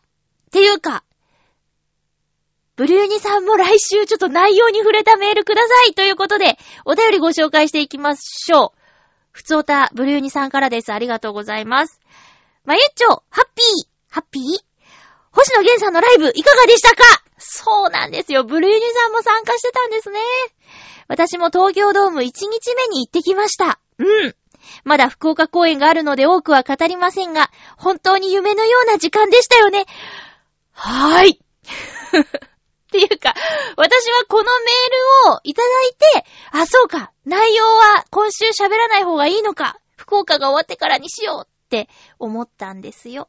[0.52, 1.04] ていうか、
[2.76, 8.80] ブルーニさんも来週ちょっと内容に触れたメールくださいということで、お便りご紹介していきましょう。
[9.32, 10.92] ふつおた、ブルーニさんからです。
[10.92, 12.02] ありがとうございます。
[12.66, 14.44] まゆっちょ、ハッピー、ハッピー？
[15.32, 17.04] 星野源さんのライブ、いかがでしたか？
[17.38, 18.44] そうなんですよ。
[18.44, 20.20] ブルーニさんも参加してたんですね。
[21.08, 23.80] 私も東京ドーム1日目に行ってきました。
[24.00, 24.36] うん。
[24.84, 29.86] まだ福岡公演があるので多くは語りませんが、本当に夢のような時間でしたよね。
[30.72, 31.42] はーい。
[32.96, 33.34] っていうか、
[33.76, 43.28] 私はこのメールをいただいて、あ、そうか、内容は今週喋らない方がいいのか、福岡が終わってからにしようって思ったんですよ。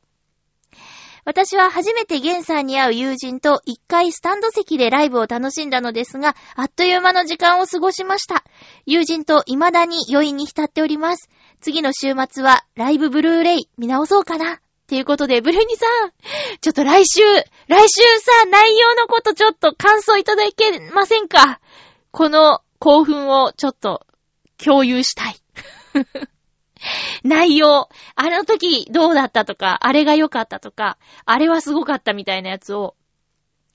[1.25, 8.45] 私は初めてゲンさんに会う友人と一回スタンド席でライブを楽しんだのですが、あっという間の時間を過ごしました。
[8.87, 11.29] 友人と未だに余韻に浸っております。
[11.61, 14.61] 次の週末はライブブルーレイ見直そうかな。
[14.87, 16.13] っていうことで、ブルーニさん、
[16.61, 17.21] ちょっと来週、
[17.67, 21.61] 来週さ、内容のことちょっと感想いただけませんか？
[22.13, 24.07] この興奮をちょっと
[24.65, 25.37] 共有したい。
[27.25, 32.95] 内容、あの時どうだったとか、あれが良かったとか、あれはすごかったみたいなやつを、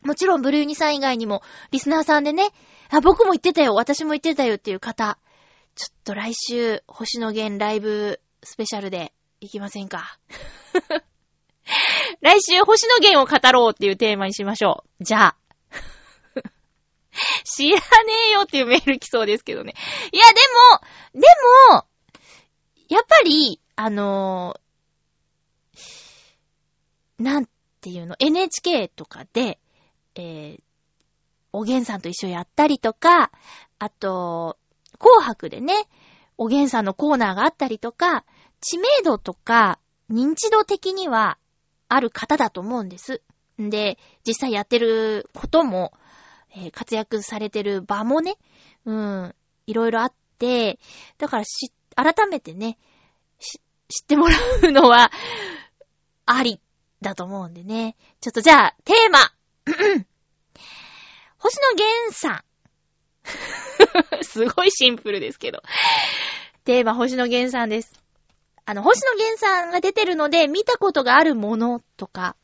[0.03, 2.51] もちろんブルーニさん以外にも、リスナーさんでね、
[2.89, 5.17] あ、僕も言ってたよ、私も言ってたよっていう方、
[5.75, 10.19] ちょっと来週、星野源ライブスペシャルで行きませんか
[12.21, 15.03] 来週、星野源を語ろうっていうテーマにしましょう。
[15.03, 15.37] じゃあ。
[17.43, 17.81] 知らね
[18.27, 19.73] えよっていうメール来そうですけどね。
[20.11, 20.41] いや、で
[21.15, 21.27] も、で
[21.71, 21.85] も、
[22.87, 27.47] やっぱり、あのー、なん
[27.81, 29.59] ていうの、NHK とかで、
[30.15, 30.61] えー、
[31.51, 33.31] おげんさんと一緒やったりとか、
[33.79, 34.59] あと、
[34.99, 35.73] 紅白でね、
[36.37, 38.23] おげんさんのコーナーがあったりとか、
[38.61, 41.37] 知名度とか認知度的には
[41.89, 43.21] ある方だと思うんです。
[43.61, 45.93] んで、実際やってることも、
[46.55, 48.37] えー、活躍されてる場もね、
[48.85, 49.35] うん、
[49.67, 50.79] いろいろあって、
[51.17, 52.77] だからし、改めてね、
[53.39, 55.11] し知ってもらうのは、
[56.25, 56.61] あり
[57.01, 57.95] だと思うんでね。
[58.21, 59.19] ちょっとじゃあ、テーマ
[61.37, 62.43] 星野源さん。
[64.23, 65.61] すごいシンプルですけど。
[66.63, 68.00] テーマ、星野源さんです。
[68.65, 72.35] あの、星野源さんが出てるので、見たことがあるものとか、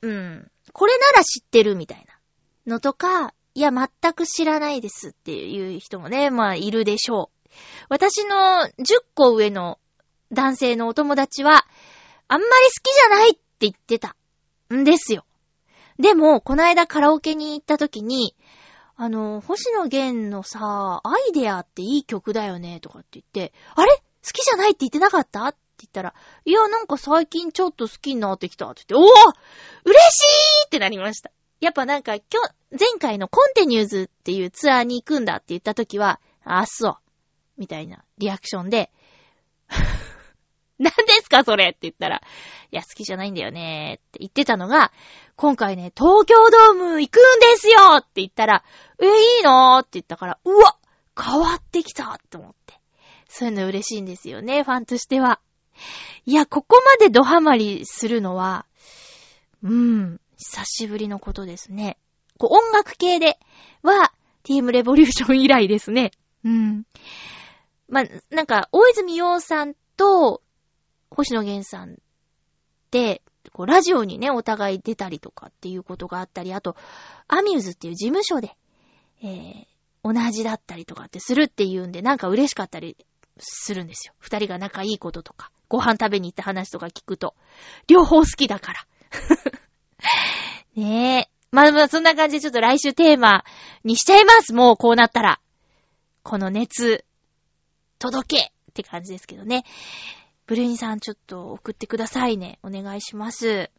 [0.00, 2.18] うん、これなら知ってるみたいな
[2.72, 7.50] のとか、いや、全く知らないですっていう人もね、まあ、いるでしょう。
[7.88, 9.78] 私の10個上の
[10.30, 11.66] 男性のお友達は、
[12.28, 14.14] あんまり好きじゃないって言ってた
[14.72, 15.24] んですよ。
[15.98, 18.36] でも、この間カラオケに行った時に、
[18.94, 24.02] あの、星野源のさ、アイデアっていい曲だよね、とかって言って、あれ？
[24.28, 25.46] 好きじゃないって言ってなかった？
[25.46, 26.14] って言ったら、
[26.44, 29.32] いや、なんか最近ちょっと好きになってきたって言って、おぉ
[29.84, 30.22] 嬉し
[30.64, 31.30] いってなりました。
[31.60, 32.24] やっぱなんか、今
[32.70, 36.96] 日、前回のコンテニューズっていうツアーに行くんだって言った時は、あ、そう。
[37.56, 38.92] みたいなリアクションで、
[40.78, 42.22] 何ですかそれって言ったら、
[42.70, 44.92] いや、好きじゃないんだよねって言ってたのが、
[45.34, 48.62] 今回ね、東京ドーム行くんですよって言ったら、
[49.00, 49.78] え、いいの？
[49.78, 50.76] って言ったから、うわ
[51.20, 52.77] 変わってきたって思って。
[53.28, 55.40] そういうの嬉しいんですよね、ファンとしては。
[56.26, 58.66] いや、ここまでドハマりするのは、
[59.62, 61.98] うん、久しぶりのことですね。
[62.38, 63.38] こう、音楽系で
[63.82, 64.12] は、
[64.44, 66.12] TM レボリューション以来ですね。
[66.44, 66.84] うん。
[67.88, 70.42] まなんか、大泉洋さんと、
[71.10, 71.94] 星野源さんっ
[72.90, 76.76] て、こう、ラジオにね、お互い出たりとかっていうことがあったり、あと、
[77.26, 78.56] アミューズっていう事務所で、
[79.22, 82.96] えー、同じだったりとかってするっていうんで、なんか嬉しかったり
[83.40, 84.14] するんですよ。
[84.18, 87.34] 二人が仲いいこととか、ご飯食べに行った話とか聞くと、
[87.86, 88.86] 両方好きだから。
[90.76, 91.38] ねえ。
[91.50, 93.44] まあまあそんな感じでちょっと来週テーマ
[93.84, 94.52] にしちゃいます。
[94.52, 95.40] もうこうなったら。
[96.22, 97.04] この熱、
[97.98, 99.64] 届けって感じですけどね。
[100.46, 102.58] ブルーニさんちょっと送ってくださいね。
[102.62, 103.70] お願いします。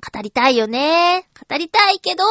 [0.00, 1.28] 語りたいよね。
[1.48, 2.24] 語りたいけど、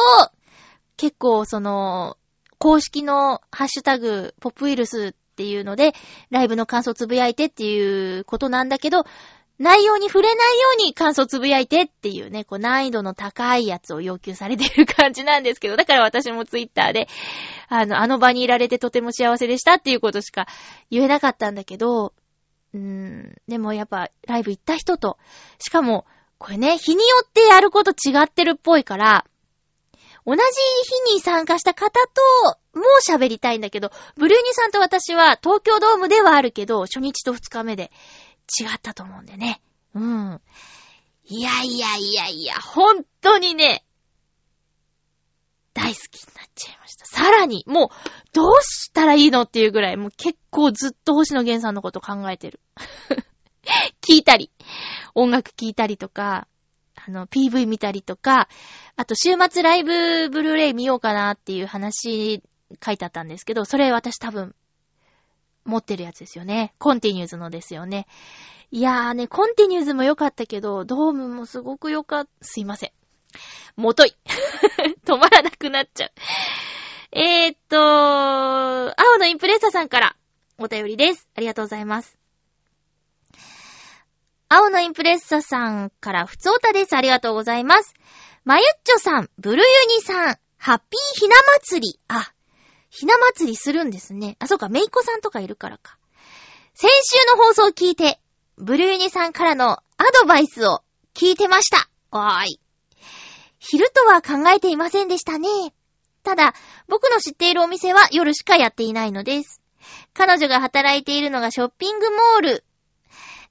[0.96, 2.16] 結構その、
[2.58, 5.94] 公式のハッシュタグ、ポップウイルスっていうので、
[6.30, 9.04] ライブの感想つぶやいてっていうことなんだけど、
[9.58, 17.08] 内容に触れないように感想つぶやいてっていうね、こう難易度の高いやつを要求されてる感じなんですけど、だから私もツイッターで、
[17.68, 20.46] あの、あの場にいられてとても幸せでしたっていうことしか
[20.90, 22.12] 言えなかったんだけど、
[22.74, 25.18] うーん、でもやっぱライブ行った人と、
[25.58, 26.04] しかも、
[26.38, 29.24] これね、日によってやること違ってるっぽいから、
[30.26, 30.40] 同じ
[31.10, 37.90] 日に参加した方と、もう喋りたいんだけど、ブルーニさんと私は東京ドームではあるけど、初日と二日目で
[38.60, 39.60] 違ったと思うんでね。
[39.94, 40.40] うん。
[41.26, 43.84] いやいやいやいや、本当にね、
[45.74, 47.06] 大好きになっちゃいました。
[47.06, 47.88] さらに、もう、
[48.32, 52.60] どうしたらいいのっていうぐらい、もう結構ずっと星野源さんのこと考えてる。
[54.00, 54.50] 聞いたり、
[55.14, 56.46] 音楽聞いたりとか、
[57.06, 58.48] あの、PV 見たりとか、
[58.96, 62.42] あと週末ライブブルーレイ見ようかなっていう話
[62.84, 64.54] 書いてあったんですけど、それ私多分
[65.64, 66.74] 持ってるやつですよね。
[66.78, 68.06] Continues のですよね。
[68.70, 72.30] いやーね、 Continues も良かったけど、ドームもすごく良かった。
[72.40, 72.90] すいません。
[73.76, 74.16] もとい。
[75.04, 76.12] 止まらなくなっちゃう。
[77.12, 80.16] えーっと、青のインプレッサさんから、
[80.58, 81.28] お便りです。
[81.36, 82.23] ありがとうございます。
[84.48, 86.94] 青のインプレッサさんからふつおたです。
[86.94, 87.94] ありがとうございます。
[88.44, 92.00] まゆっちょさん、ブルユニさん、ハッピーひな祭り。
[92.08, 92.30] あ、
[92.90, 94.36] ひな祭りするんですね。
[94.38, 95.98] あ、そうか、めいこさんとかいるからか。
[96.74, 98.20] 先週の放送を聞いて、
[98.56, 99.82] ブルユニさんからのア
[100.20, 100.82] ドバイスを
[101.14, 101.88] 聞いてました。
[102.10, 102.60] わーい。
[103.58, 105.48] 昼とは考えていませんでしたね。
[106.22, 106.54] ただ、
[106.86, 109.60] 僕の知っているお店は夜しかやっていないのです。
[110.12, 112.64] 彼女が働いているのがショッピングモール。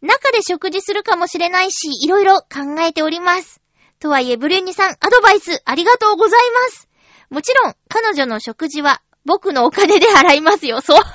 [0.04, 3.62] 中で食事するかもしれないし、いろいろ考えております。
[3.99, 6.89] とはいえ、ブレンニさん、アドバイスありがとうございます。
[7.30, 10.82] もちろん、彼女の食事は僕のお金で払いますよ。
[10.82, 11.10] それはね、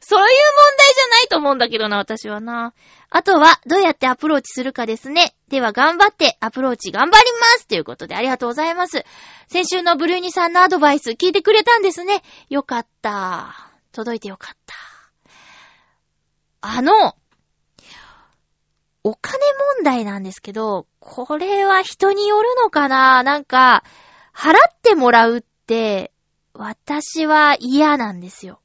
[0.00, 0.32] そういう問
[0.78, 2.72] 題じゃないと思うんだけどな、私はな。
[3.10, 5.34] あとは、どうやってアプローチするかですね。
[5.48, 9.04] では、頑張ってアプローチ頑張りますということで、ありがとうございます。
[9.48, 12.22] 先週のブルーニさんのアドバイス聞いてくれたんですね。
[12.48, 13.72] よかった。
[13.92, 14.74] 届いてよかった。
[16.62, 17.14] あの、
[19.04, 19.38] お金
[19.76, 23.22] 問題なんですけど、これは人によるのかな？
[23.22, 23.84] なんか、
[24.34, 26.10] 払ってもらうって、
[26.54, 28.60] 私は嫌なんですよ。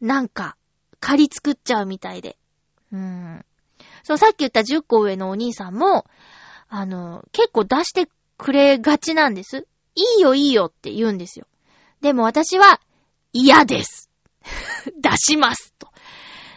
[0.00, 0.56] なんか、
[0.98, 2.38] 借り作っちゃうみたいで。
[2.90, 3.44] うん。
[4.02, 6.06] そう、さっき言った10個上のお兄さんも、
[6.68, 8.08] あの、結構出して
[8.38, 9.66] くれがちなんです。
[9.94, 11.46] いいよいいよって言うんですよ。
[12.00, 12.80] でも私は、
[13.34, 14.10] 嫌です。
[15.00, 15.74] 出します。
[15.78, 15.88] と。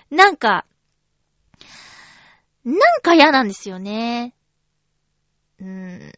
[0.09, 0.65] なんか、
[2.65, 4.33] なんか嫌なんですよね。
[5.59, 6.11] うーん。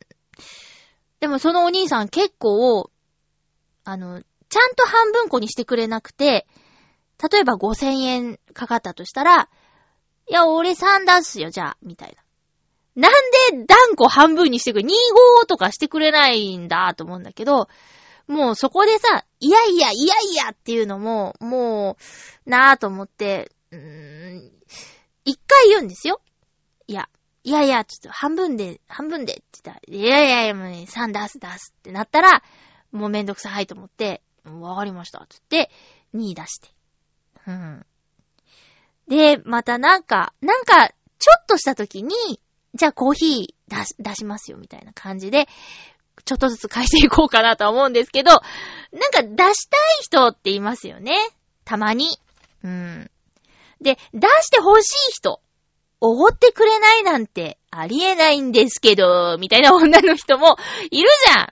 [1.19, 2.89] でもそのお兄さん結構、
[3.83, 6.47] あの、ちゃんと半分こにしてくれなくて、
[7.31, 9.49] 例えば5000円かかったとしたら、
[10.29, 12.23] いや、俺3出すよ、じゃあ、みたいな。
[12.95, 13.13] なん
[13.51, 17.67] で断固半分にしてくれ、25とかしてくれないんだと思うんだけど、
[18.27, 21.97] もうそこでさ、いやいや、いやいやっていうのも、も
[22.45, 24.51] う、なぁと思って、うーん、
[25.25, 26.21] 一回言うんですよ。
[26.87, 27.09] いや、
[27.43, 32.43] いやいや、ちょっと半分で、半分でって言ったら、いやいやいや、もうね、3出す出すってなったら、
[32.91, 35.69] もうめんどくさいと思って、わかりました、つって、
[36.15, 36.69] 2出して。
[37.47, 37.85] うん。
[39.07, 42.13] で、またなんか、なんか、ちょっとした時に、
[42.73, 45.47] じゃあコーヒー出し、出しますよ、みたいな感じで、
[46.25, 48.41] ちょっとずつ返していこうかなとは思うんですけど、なん
[49.11, 51.15] か出したい人って言いますよね。
[51.63, 52.19] たまに。
[52.63, 53.11] うん。
[53.81, 55.41] で、出して欲しい人、
[55.99, 60.57] おごってくれないなんてありえないんですけど、みたいな女の人も
[60.91, 61.47] いるじゃん。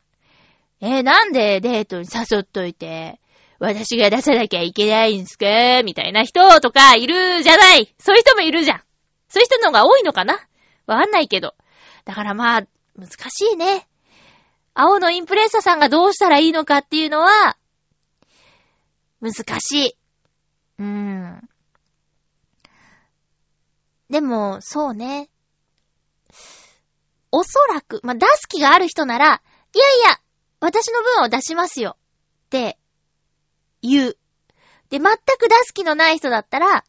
[0.82, 3.20] えーなんでデートに誘っといて、
[3.58, 5.82] 私が出さなきゃいけないんすか？
[5.84, 7.96] みたいな人とかいるじゃない。
[7.98, 8.84] そういう人もいるじゃん。
[9.30, 10.36] そういう人の方が多いのかな？
[10.86, 11.56] わかんないけど。
[12.04, 12.62] だからまあ、
[12.98, 13.88] 難しいね。
[14.76, 17.58] 青のインプレッサさんがどうしたらいいのかっていうのは、
[19.22, 19.96] 難しい。
[20.78, 21.50] うーん。
[24.10, 25.30] でも、そうね。
[27.32, 29.40] おそらく、まあ、出す気がある人なら、いやい
[30.12, 30.20] や、
[30.60, 31.98] 私の分を出しますよ。
[32.46, 32.78] って、
[33.82, 34.18] 言う。
[34.90, 35.04] で、全
[35.38, 36.86] く出す気のない人だったら、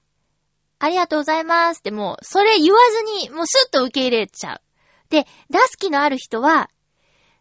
[0.78, 4.60] ありがとうございますってもう、それ言わずに、もうスッと受け入れちゃう。
[5.08, 6.70] で、出す気のある人は、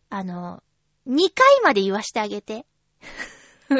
[0.09, 0.63] あの、
[1.07, 2.65] 2回まで言わしてあげて。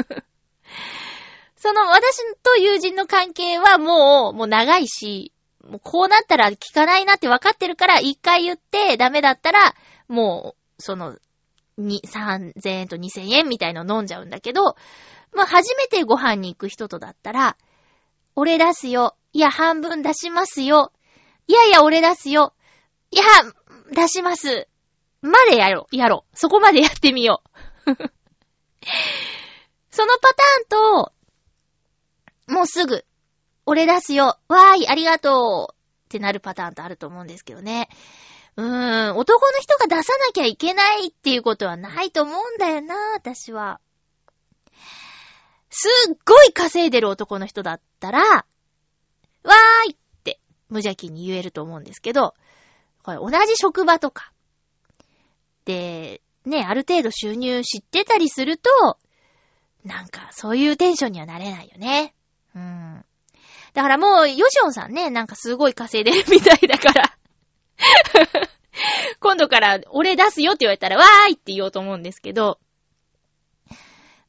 [1.55, 5.33] その、私と友人の関係はもう、もう長いし、
[5.65, 9.75] もうこうなったら聞かないなって分かってるから、1回言ってダメだったら、
[10.07, 11.17] もう、その、
[11.77, 14.75] に、3000円と2000円みたいの飲んじゃうんだけど、
[15.33, 17.57] まあ、初めてご飯に行く人とだったら、
[18.35, 19.15] 俺出すよ。
[19.33, 20.91] いや、半分出しますよ。
[21.47, 22.53] いやいや、俺出すよ。
[23.11, 23.23] いや、
[23.93, 24.67] 出します。
[25.21, 25.87] までやろ。
[25.91, 26.25] やろ。
[26.33, 27.41] そこまでやってみよ
[27.85, 27.91] う。
[29.89, 31.13] そのパターンと、
[32.47, 33.05] もうすぐ、
[33.65, 34.37] 俺出すよ。
[34.47, 35.75] わーい、ありがとう。
[36.05, 37.89] ってなるパターンとあると思うんですけどね。
[38.57, 43.79] うーん、男の人が出さなきゃいけないっていうことはないと思うんだよな、私は。
[45.69, 50.39] すっごい稼いでる男の人だったら、わーいって
[50.69, 52.33] 無邪気に言えると思うんですけど、
[53.03, 54.31] これ同じ職場とか。
[55.65, 58.99] で、ね、ある程度収入知ってたりすると、
[59.83, 62.15] なんかそういうテンションにはなれないよね。
[62.55, 63.05] うーん。
[63.75, 67.17] だからもう、ヨシオンさんね、なんかすごい稼いでるみたいだから。
[69.19, 72.57] 今度から俺出すよって言われたら、わーいって言おうと思うんですけど、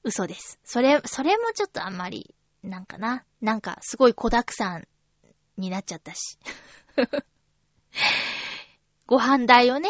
[0.03, 0.59] 嘘です。
[0.65, 2.35] それ、それもちょっとあんまり、
[2.65, 3.25] なんかな。
[3.41, 4.85] なんか、すごい小沢山
[5.57, 6.39] になっちゃったし。
[9.07, 9.89] ご飯代をね、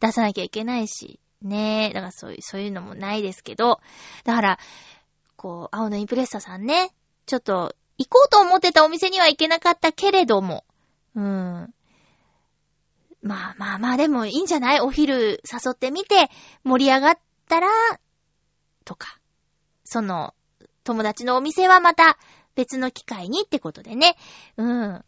[0.00, 1.94] 出さなきゃいけないし、ねえ。
[1.94, 3.80] だからそういう、そういうのもないですけど、
[4.24, 4.58] だから、
[5.36, 6.92] こう、青のインプレッサさんね、
[7.26, 10.64] ちょっと、行こうと思ってたお店には行けなかったけれども、
[11.14, 11.74] うん。
[13.22, 14.80] まあまあまあ、でもいいんじゃない？
[14.80, 16.30] お昼誘ってみて、
[16.62, 17.18] 盛り上がっ
[17.48, 17.68] たら、
[18.84, 19.18] とか。
[19.84, 20.34] その、
[20.84, 22.18] 友達のお店はまた
[22.54, 24.16] 別の機会にってことでね。
[24.56, 25.04] うん。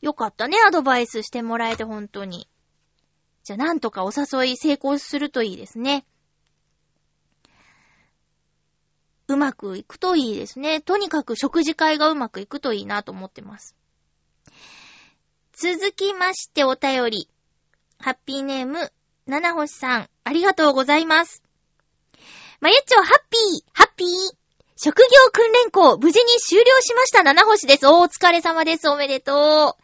[0.00, 2.48] よかったね、アドバイスしてもらえて本当に。
[3.42, 6.06] じゃあなんとかお誘い成功するといいですね。
[9.28, 10.80] うまくいくといいですね。
[10.80, 13.76] とにかく食事会がうまくいくといいなと思ってます。
[15.52, 17.28] 続きましてお便り。
[17.98, 18.90] ハッピーネーム、
[19.26, 21.42] 七星さん、ありがとうございます。
[22.60, 24.08] まゆっちょ、ハッピー、ハッピー。
[24.76, 27.86] 職業訓練校、無事に終了しました七星です。
[27.86, 28.88] お疲れ様です。
[28.88, 29.82] おめでとう。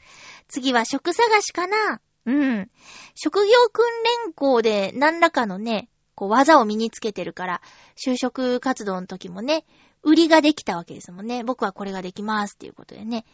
[0.49, 2.71] 次は職探しかなうん。
[3.15, 3.85] 職業訓
[4.27, 7.63] 練校で何らかのね、こう技を身につけてるから、
[7.97, 9.65] 就職活動の時もね、
[10.03, 11.45] 売りができたわけですもんね。
[11.45, 13.25] 僕はこれができますっていうことでね。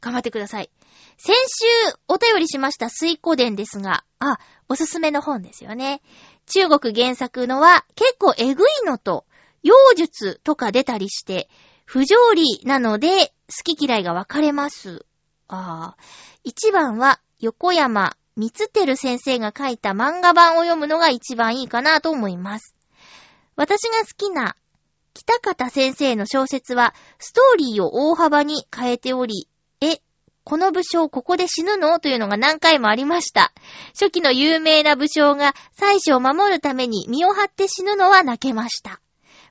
[0.00, 0.70] 頑張ってください。
[1.18, 1.66] 先週
[2.08, 4.38] お便りしました水湖伝ですが、あ、
[4.68, 6.00] おすすめの本ですよね。
[6.46, 9.26] 中国原作のは結構えぐいのと、
[9.62, 11.50] 妖術とか出たりして、
[11.84, 15.04] 不条理なので好き嫌いが分かれます。
[15.48, 16.02] ああ。
[16.44, 22.74] 一番は横山光照先生が書いた漫画版を読むのが一番いいかなと思います。
[23.56, 24.56] 私が好きな
[25.14, 29.48] 北方先生の小説はストーリーを大幅に変えており、
[29.80, 29.98] え、
[30.44, 33.52] この武将ここで死ぬのというのが何回もありました。
[33.92, 39.00] 初期の有名な武将が妻子を守るために身を張って死ぬのは泣けました。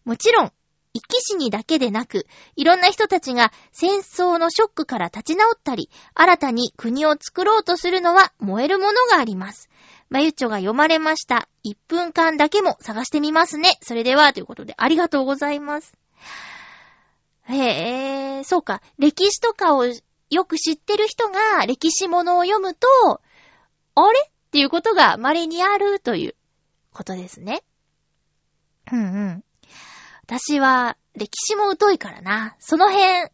[0.05, 0.51] もちろん、
[0.99, 9.69] 生き死にだけでなく、いろんな人たちが戦争のショックから立ち直ったり、新たに国を作ろうとするのは燃えるものがあります。
[10.09, 11.47] まゆっちょが読まれました。
[11.65, 13.77] 1分間だけも探してみますね。
[13.81, 15.93] それでは、ということで、ありがとうございます。
[17.43, 18.81] へえ、そうか。
[18.97, 23.21] 歴史とかをよく知ってる人が歴史物を読むと、
[23.95, 24.19] あれ？
[24.19, 26.35] っていうことが稀にあるという
[26.91, 27.63] ことですね。
[28.91, 29.43] うんうん。
[30.29, 32.55] 私は、歴史も疎いからな。
[32.59, 33.31] その辺、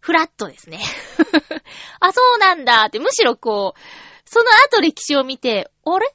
[0.00, 0.80] フラットですね。
[1.98, 3.80] あ、そうなんだって、むしろこう、
[4.28, 6.14] その後歴史を見て、あれ？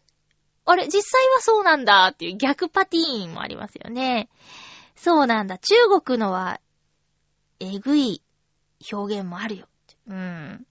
[0.66, 4.30] あれ実際はそうなんだっていう逆パティーンもありますよね。
[4.96, 5.58] そうなんだ。
[5.58, 6.62] 中国のは、
[7.60, 8.22] えぐい
[8.92, 9.68] 表現もあるよ。
[10.08, 10.68] うん。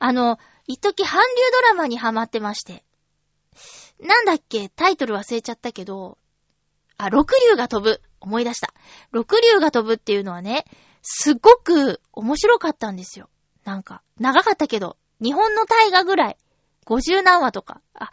[0.00, 2.84] あの、一時韓流ドラマにハマってまして。
[4.00, 4.68] なんだっけ？
[4.68, 6.18] タイトル忘れちゃったけど、
[6.96, 8.02] あ、六竜が飛ぶ。
[8.20, 8.72] 思い出した。
[9.10, 10.64] 六竜が飛ぶっていうのはね、
[11.02, 13.28] すっごく面白かったんですよ。
[13.64, 16.36] なんか、長かったけど、日本の大河ぐらい、
[16.84, 18.10] 五十何話とか、あ、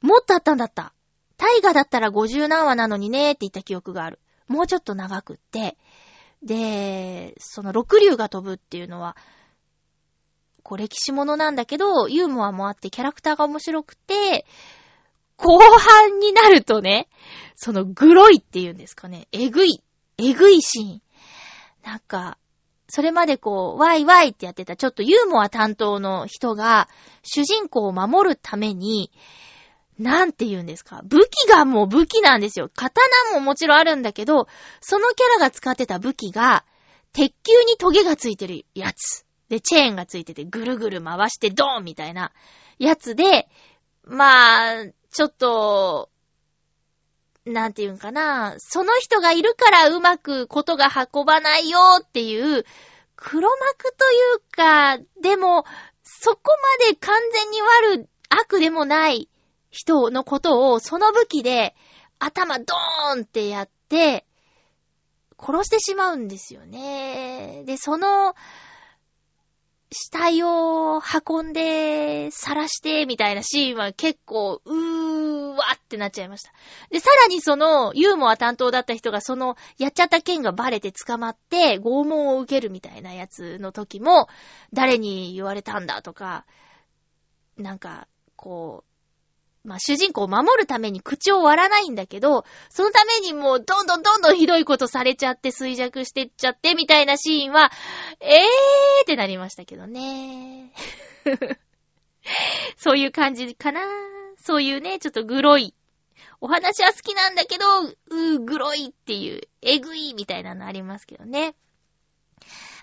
[0.00, 0.92] もっとあったんだった。
[1.36, 4.20] 大河だったら五十何話なのにねって言った記憶がある。
[4.46, 5.76] もうちょっと長くって、
[6.42, 9.16] で、その六竜が飛ぶっていうのは、
[10.62, 14.46] こう歴史ものなんだけど、ユーモアもあってキャラクターが面白くて、
[15.40, 17.08] 後半になるとね、
[17.56, 19.82] そのグロいっていうんですかね、えぐい、
[20.18, 21.02] えぐいシーン。
[21.84, 22.38] なんか、
[22.88, 26.88] それまでこう、ワイワイってやってたちょっとユーモア担当の人が、
[27.22, 29.10] 主人公を守るために、
[29.98, 31.02] なんて言うんですか。
[31.04, 32.70] 武器がもう武器なんですよ。
[32.74, 33.00] 刀
[33.34, 34.46] ももちろんあるんだけど、
[34.80, 36.64] そのキャラが使ってた武器が、
[37.12, 39.26] 鉄球にトゲがついてるやつ。
[39.48, 42.32] で、チェーンがついててぐるぐる回してドーンみたいな
[42.78, 43.48] やつで、
[44.04, 46.10] まあ、ちょっと、
[47.44, 52.64] なんていうんかな、その人がいるからうまくことが運ばないよっていう、
[53.16, 55.64] 黒幕というか、でも、
[56.02, 56.40] そこ
[56.80, 59.28] まで完全に悪、悪でもない
[59.70, 61.74] 人のことをその武器で
[62.18, 64.26] 頭ドーンってやって、
[65.38, 67.62] 殺してしまうんですよね。
[67.64, 68.34] で、その、
[69.92, 76.52] 死体を運んで、晒して、みたいなシーンは結構、うーわってなっちゃいました。
[76.90, 84.28] で、さらにその、ユーモア担当だった人がその、やっちゃった件がバレて捕まって、拷問を受けるみたいなやつの時も、
[84.72, 86.46] 誰に言われたんだとか、
[87.56, 88.89] なんか、こう、
[89.62, 97.70] まあ、主人公を守るために口を割らないんだけど、そのためにもうどんどんどんどんひどいことされちゃって衰弱してっちゃってみたいなシーンは、
[98.20, 98.38] えー
[99.02, 100.72] ってなりましたけどね。
[102.76, 103.82] そういう感じかな。
[104.42, 105.74] そういうね、ちょっとグロい。
[106.40, 111.54] お話は好きなんだけど、うー、グロいっていう、えぐいみたいなのありますけどね。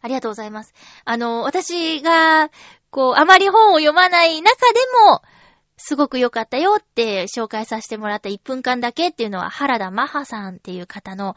[0.01, 0.73] ありがとうございます。
[1.05, 2.51] あの、私が、
[2.91, 5.23] こう、あまり本を読まない中でも、
[5.78, 11.36] すごく良かったよって紹介させてもらった1分間だけっていうのは原田マハさんっていう方の、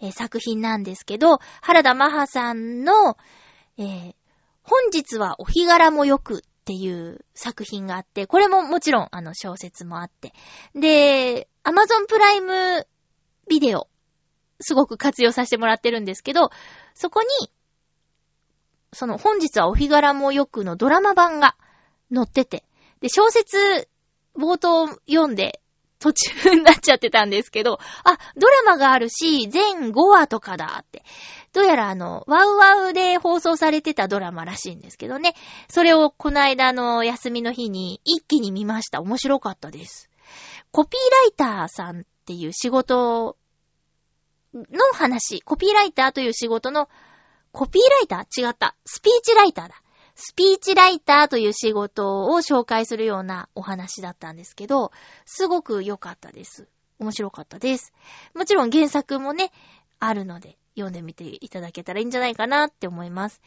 [0.00, 3.16] えー作品なんですけど、原田マハさんの、
[3.78, 4.14] えー
[4.64, 10.32] 本日はお日柄もよくっていう作品があって、これももちろんあの小説もあって。
[10.74, 12.86] で、Amazon プライム
[13.48, 13.88] ビデオ、
[14.60, 16.50] すごく活用させてもらってるんですけど、
[16.94, 17.28] そこに、
[18.92, 21.56] その本日はお日柄もよくのドラマ版が
[22.14, 22.64] 載ってて、
[23.02, 23.88] で、小説
[24.34, 25.60] 冒頭読んで
[25.98, 31.04] 途中になっちゃってたんですけど、あ、ドラマがあるし、全5話とかだって。
[31.52, 35.34] どうやらあの、ワウワウで放送されてたドラマらしいんですけどね。
[35.68, 39.00] それをこの間の休みの日に一気に見ました。
[39.00, 40.08] 面白かったです。
[40.70, 43.36] コピーライターさんっていう仕事
[44.54, 44.62] の
[44.94, 46.88] 話、コピーライターという仕事の、
[47.52, 48.48] コピーライター？
[48.48, 48.74] 違った。
[48.86, 49.81] スピーチライターだ。
[50.24, 54.92] スピーチライターという仕事を紹介するようなお話だったんですけど、
[55.26, 56.68] すごく良かったです。
[57.00, 57.92] 面白かったです。
[58.32, 59.50] もちろん原作もね、
[59.98, 63.42] あるので、読んでみていただけたらいいんじゃないかなって思います。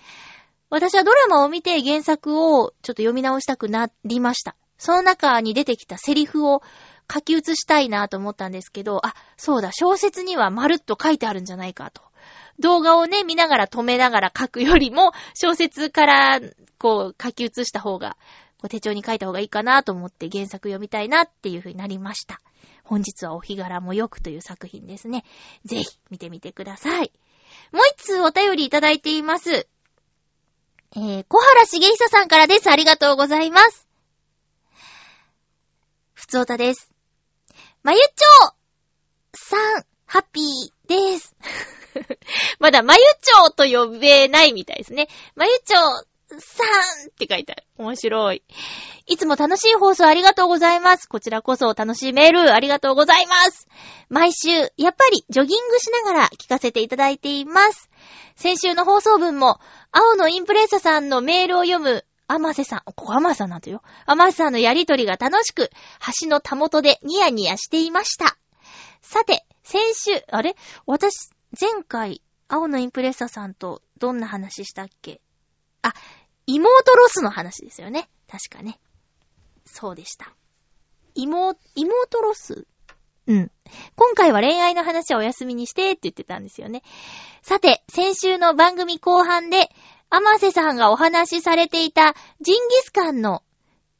[0.69, 4.57] 私はドラマを見て原作をちょっと読み直したくなりました。
[4.77, 6.61] その中に出てきたセリフを
[7.09, 12.01] 書き写したいなと思ったんですけど、あ、そうだ、小説にはまるっと書いてあるんじゃないかと。
[12.59, 16.41] 動画をね、見ながら止めながら書くよりも、小説から、
[16.77, 18.17] こう、書き写した方が、
[18.57, 22.41] こう手帳に書いた方がいいかなと思って原作読みたいなっていう風になりました。
[22.83, 25.23] 本日はお日柄もよくという作品ですね。
[25.65, 27.11] ぜひ見てみてください。
[27.71, 29.67] もう一通お便りいただいています。
[30.95, 32.69] えー、小原茂久さんからです。
[32.69, 33.87] ありがとうございます。
[36.13, 36.89] ふつおたです。
[37.83, 38.53] まゆちょう
[39.37, 41.35] さん、ハッピーです。
[42.59, 45.07] まだ、まゆちょうと呼べないみたいですね。
[45.35, 46.07] まゆちょう
[46.39, 46.63] さ
[47.05, 47.63] んって書いてある。
[47.77, 48.43] 面白い。
[49.07, 51.07] いつも楽しい放送ありがとうございます。
[51.07, 53.67] こちらこそ楽しいメールありがとうございます。
[54.09, 57.89] 毎週、やっぱりジョギングしながら聞かせていただいています。
[58.35, 59.59] 先週の放送分も、
[59.91, 63.83] 青のインプレッサさんのメールを読む、アマセさん、ここアマセさんなんてよ。
[64.05, 65.69] アマセさんのやりとりが楽しく、
[66.21, 68.35] 橋のたもとでニヤニヤしていました。
[69.01, 70.55] さて、先週、あれ？
[70.85, 75.19] 私、前回、青のインプレッサさんとどんな話したっけ？
[75.81, 75.91] あ、
[76.45, 78.07] 妹ロスの話ですよね。
[78.29, 78.79] 確かね。
[79.65, 80.35] そうでした。
[81.15, 82.67] 妹、妹ロス？
[83.25, 83.51] うん。
[83.95, 86.83] 今回は恋愛の話はお休みにしてって言ってたんですよね。
[87.41, 89.71] さて、先週の番組後半で、
[90.11, 93.41] アマセさんがお話しされていたジンギスカンの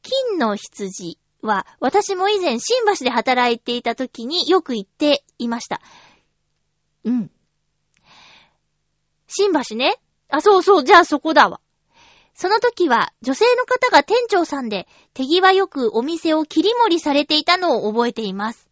[0.02, 5.80] 金の羊は、私も以前新橋で働いていた時によく行っていました。
[7.04, 7.30] うん。
[9.28, 9.96] 新橋ね。
[10.28, 11.60] あ、そうそう、じゃあそこだわ。
[12.34, 18.68] その時は女性の方が店長さんで手際よくお店を切り盛りされていたのを覚えています。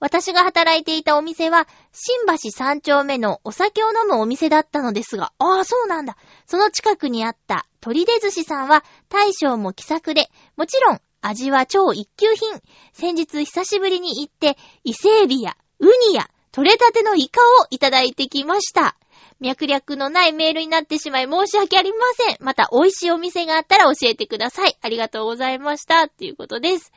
[0.00, 6.16] 私が働いていたお店は新橋三丁目のお酒を飲むお店だったのですが、ああ、そうなんだ。
[6.46, 12.60] その近くにあった鳥出寿司さんは大将も気さくで、もちろん味は超一級品。
[12.92, 18.96] 先日久しぶりに行って伊勢エビやウニや取れたてのイカをいただいてきました。
[19.40, 22.36] 脈略のないメールになってしまい申し訳ありません。
[22.40, 24.76] また美味しいお店があったら教えてください。
[24.80, 26.04] ありがとうございました。
[26.04, 26.92] っていうことです。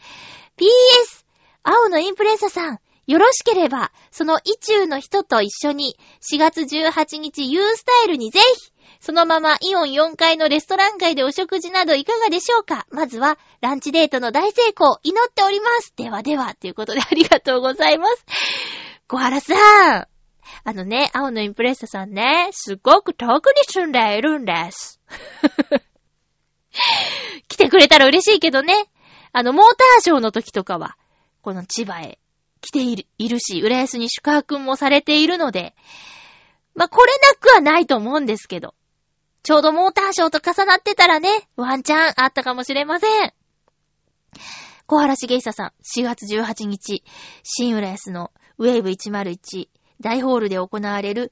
[0.57, 1.25] PS、
[1.63, 12.85] 青のインプレッサさん、よろしければ、その意中の人と一緒に4月18日 U スタイルにぜひ、そのままイオン4階のレストラン街でお食事などいかがでしょうか？
[12.91, 15.93] まずは、ランチデートの大成功、祈っております。
[15.95, 18.25] ではでは、ということでありがとうございます。
[19.07, 20.07] 小原さん。
[20.63, 24.99] あのね、青のインプレッサさんね、すごく遠くに住んでいるんです。
[27.47, 28.73] 来てくれたら嬉しいけどね。
[29.31, 30.97] あの、モーターショーの時とかは、
[31.41, 32.19] この千葉へ
[32.61, 35.75] 来ているいるし、浦安に宿泊もされているので、
[36.75, 38.75] まあ、来れなくはないと思うんですけど、
[39.43, 43.33] ちょうどモーターショーと重なってたらね、ワンチャンあったかもしれません。
[44.85, 47.03] 小原茂久さん、4月18日、
[47.43, 49.67] 新浦安のウェーブ101
[50.01, 51.31] 大ホールで行われる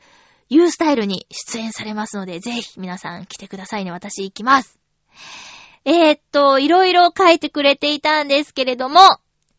[0.49, 3.91] U スタイルに出演されますので、ぜひ皆さん来てくださいね。
[3.91, 4.79] 私行きます。
[5.85, 8.99] えー、っと、いろいろ書いてくれていたんですけれども、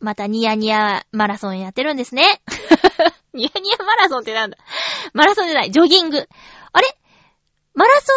[0.00, 2.40] またニヤニヤマラソンやってるんですね。
[3.32, 4.58] ニヤニヤマラソンってなんだ？
[5.12, 6.28] マラソンじゃない、ジョギング。
[6.72, 6.98] あれ？
[7.74, 8.12] マラソ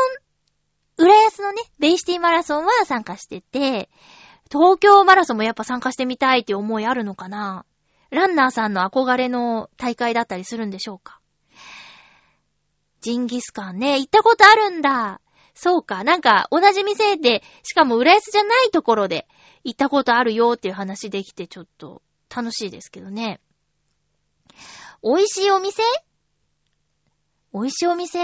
[0.99, 3.89] ン、浦安のね、ベイシティマラソンは参加してて、
[4.51, 7.65] 東京マラソンもやっぱ参加してみたいって思いあるのかな？
[8.09, 11.19] ランナーさんの憧れの大会だったりするんでしょうか？
[13.01, 15.21] ジンギスカンね、行ったことあるんだ。
[15.53, 19.27] そうか、なんか同じ店で、しかも浦安じゃないところで
[19.63, 22.01] 行ったことあるよっていう話できてちょっと
[22.33, 23.39] 楽しいですけどね。
[25.03, 25.81] 美味しいお店？
[27.53, 28.19] 美味しいお店？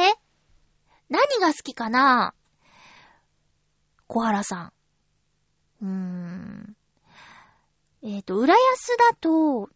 [1.09, 2.33] 何が好きかな？
[4.07, 4.73] 小原さん。
[5.81, 6.75] うーん。
[8.03, 9.69] えっ、と、浦安だと、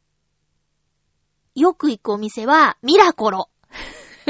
[1.56, 3.50] よく行くお店は、ミラコロ。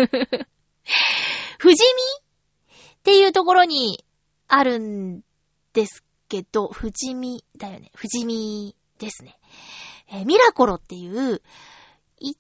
[1.60, 2.80] 富士見？
[2.96, 4.06] っていうところに
[4.48, 5.22] あるん
[5.74, 7.92] ですけど、富士見だよね。
[7.96, 9.38] 富士見ですね。
[10.12, 11.42] えーミラコロっていう、
[12.20, 12.34] い、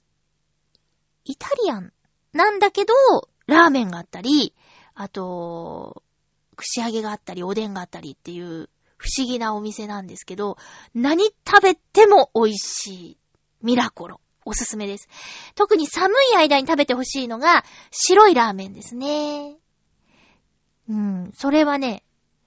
[1.25, 1.91] イタリアン
[2.33, 2.93] なんだけど、
[3.47, 4.55] ラーメンがあったり、
[4.93, 6.03] あと、
[6.55, 10.57] 串揚げがあったり、おでんがあったりっていう不思議なお店なんですけど、
[10.93, 13.17] 何食べても美味しい。
[13.61, 14.21] ミラコロ。
[14.45, 15.07] おすすめです。
[15.55, 19.57] 特に寒い間に食べてほしいのが、白いラーメンですね。
[20.89, 22.03] うん、それはね、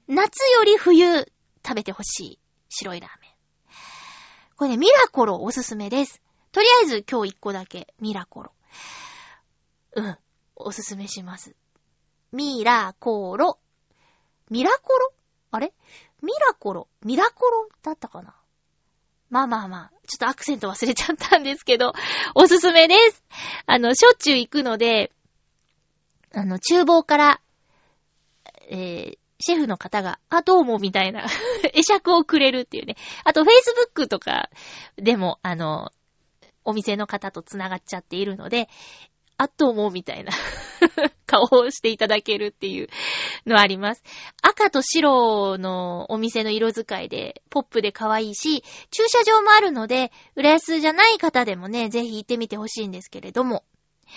[0.09, 1.32] 夏より冬
[1.66, 2.38] 食べてほしい。
[2.68, 3.30] 白いラーメン。
[4.56, 6.22] これね、ミラコロおすすめです。
[6.52, 8.52] とりあえず今日一個だけ、ミラコロ。
[9.94, 10.18] うん、
[10.56, 11.54] おすすめします。
[12.32, 13.58] ミラコロ。
[14.50, 15.12] ミラコロ？
[15.50, 15.72] あれ？
[16.22, 16.88] ミラコロ？
[17.04, 17.68] ミラコロ？
[17.82, 18.34] だったかな？
[19.30, 21.94] まあまあまあ、ちょっとアクセント忘れちゃったんですけど、
[22.34, 23.24] おすすめです。
[23.66, 25.10] あの、しょっちゅう行くので、
[26.34, 27.40] あの、厨房から、
[28.68, 31.26] えー、シェフの方が、あ、どうも、みたいな、
[31.74, 32.97] 会釈をくれるっていうね。
[33.24, 34.51] あと、Facebook とか
[34.97, 35.90] でも、あの、
[36.64, 38.68] お店の方と繋がっちゃっているので、
[39.38, 40.30] あ、どうも、みたいな
[41.26, 42.88] 顔をしていただけるっていう
[43.45, 44.05] のあります。
[44.43, 48.62] 赤と白のお店の色使いで、ポップで可愛いし、
[48.93, 53.64] 駐車場もあるので、浦安じゃない方でもね、ぜひ行ってみてほしいんですけれども。
[54.07, 54.11] っ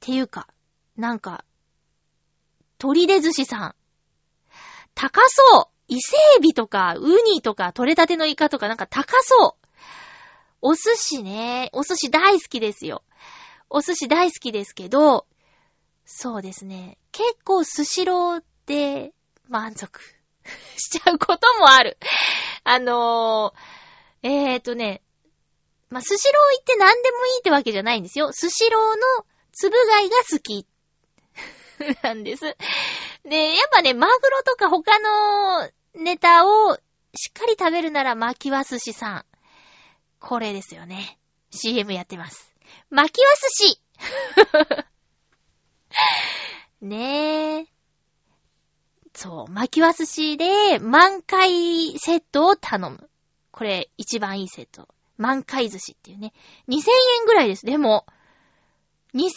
[0.00, 0.48] ていうか、
[0.96, 1.44] なんか、
[2.78, 3.74] 鳥出寿司さん。
[4.94, 9.66] 高そう伊勢海老とか、ウニとか、取れたてのイカとかなんか高そう
[10.62, 13.02] お寿司ね、お寿司大好きですよ。
[13.70, 15.26] お寿司大好きですけど、
[16.04, 16.98] そうですね。
[17.12, 19.12] 結構スシローで
[19.48, 20.00] 満足
[20.76, 21.98] しちゃうこともある。
[22.64, 25.02] あのー、えーとね、
[25.88, 28.32] まあ、スシロー行って何でもいいってわけじゃないんですよ。
[28.32, 30.66] スシローのつぶ貝が好き
[32.02, 32.42] なんです。
[33.24, 36.76] で、やっぱね、マグロとか他のネタを
[37.14, 39.24] しっかり食べるなら巻きわ寿司さん。
[40.20, 41.18] これですよね。
[41.50, 42.54] CM やってます。
[42.90, 43.80] 巻きわ寿司
[46.80, 47.66] ねえ。
[49.14, 53.08] そう、巻きわ寿司で満開セットを頼む。
[53.50, 54.88] これ一番いいセット。
[55.16, 56.34] 満開寿司っていうね。
[56.68, 56.74] 2000
[57.20, 57.64] 円ぐらいです。
[57.64, 58.04] でも、
[59.14, 59.30] 2000円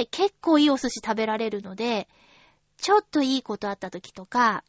[0.00, 2.08] で結構いいお寿司食べられるので、
[2.76, 4.64] ちょっといいことあった時とか、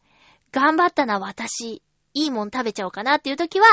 [0.52, 1.82] 頑張ったな私、
[2.14, 3.66] いいもん食べちゃおうかなっていう時は、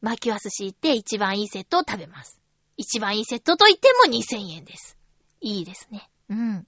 [0.00, 2.40] 巻きわ寿司行って一番いいセットを食べます。
[2.76, 4.96] 一番いいセットと言っても2000円です。
[5.40, 6.08] いいですね。
[6.30, 6.66] うん。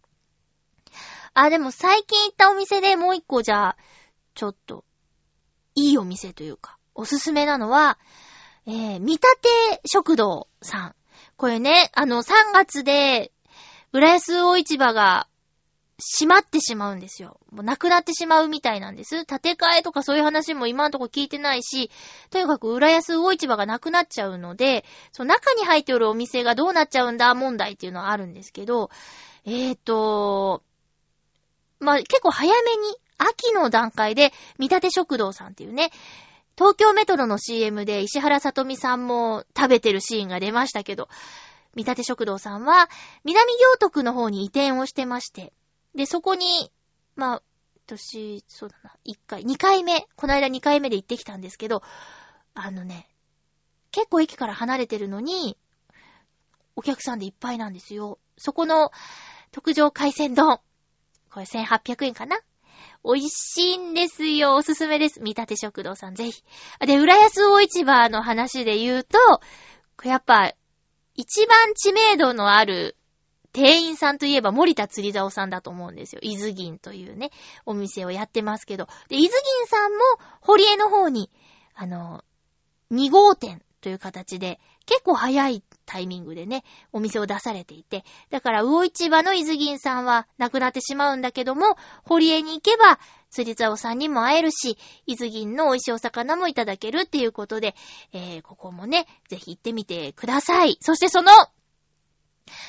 [1.34, 3.76] あ、でも最近行ったお店でもう一個じゃあ、
[4.34, 4.84] ちょっと、
[5.74, 7.98] いいお店というか、おすすめなのは、
[8.66, 9.48] えー、見立て
[9.86, 10.94] 食堂さん。
[11.40, 13.32] これね、あの、3月で、
[13.94, 15.26] 浦安大市場が
[15.98, 17.40] 閉まってしまうんですよ。
[17.50, 19.24] もうなくなってしまうみたいなんです。
[19.24, 21.90] 建て替えとかそういう話も今のとこ聞いてないし、
[22.28, 28.90] とにかく浦安大市場がなくなっちゃうので、その中に入っておるお店がどうなっちゃうんだ問題っていうのはあるんですけど、
[29.46, 30.62] えーと、
[31.78, 35.90] まあ、結構早めに、秋の段階で、見立て食堂さんっていうね、
[36.60, 41.08] 東京メトロの CM で石原さとみさんも食べてるシーンが出ましたけど、
[41.74, 42.90] 見立て食堂さんは、
[43.24, 45.54] 南行徳の方に移転をしてまして、
[45.94, 46.70] で、そこに、
[47.16, 47.42] まあ、
[47.86, 51.82] 年、そうだな、1回、2回目、この間2回目で行ってきたんですけど、
[52.52, 53.08] あのね、
[53.90, 55.56] 結構駅から離れてるのに、
[56.76, 58.18] お客さんでいっぱいなんですよ。
[58.36, 58.90] そこの、
[59.50, 60.58] 特上海鮮丼。
[61.30, 62.38] これ1800円かな？
[63.04, 64.54] 美味しいんですよ。
[64.54, 65.20] おすすめです。
[65.20, 66.42] 見立て食堂さん、ぜひ。
[66.80, 69.18] で、浦安大市場の話で言うと、
[70.04, 70.52] やっぱ、
[71.14, 72.96] 一番知名度のある
[73.52, 76.20] 店員さんといえば森田釣り竿さんだと思うんですよ。
[76.22, 77.30] 伊豆銀というね、
[77.66, 78.86] お店をやってますけど。
[79.08, 79.98] で、伊豆銀さんも、
[80.40, 81.30] 堀江の方に、
[81.74, 82.22] あの、
[82.92, 92.98] 2号店という形で、結構早いタイミングでね、お店を出されていて、だから、魚市場の伊豆銀さんはなくなってしまうんだけども、堀江に行けば、
[93.30, 94.76] 釣り竿さんにも会えるし、
[95.06, 97.74] 伊豆銀の美味しいお魚もいただけるっていうことで、
[98.12, 100.78] えー、ここもね、ぜひ行ってみてください。
[100.80, 101.32] そしてその、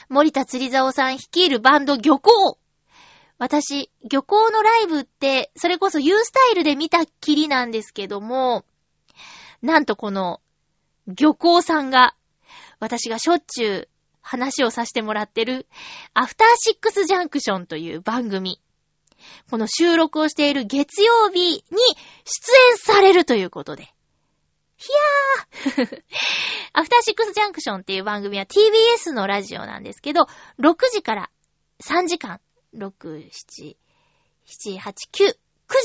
[0.09, 2.59] 森田釣り竿さん率いるバンド漁港
[3.41, 8.66] 私、漁港のライブって、それこそ U スタイルで見たきりなんですけども、
[9.64, 10.41] なんとこの、
[11.07, 12.15] 漁港さんが、
[12.79, 13.89] 私がしょっちゅう
[14.21, 15.67] 話をさせてもらってる、
[16.13, 18.61] アフターシックスジャンクションという番組。
[19.49, 21.61] この収録をしている月曜日に
[22.25, 23.93] 出演されるということで。
[24.77, 24.89] ひ
[25.77, 26.03] やー
[26.73, 30.21] アフターシックスジャンクションっていう番組は TBS のラジオなんですけど、
[30.59, 31.29] 6時から
[31.81, 32.39] 3時間、
[32.75, 33.75] 6、7、
[34.47, 35.33] 7、8、9、9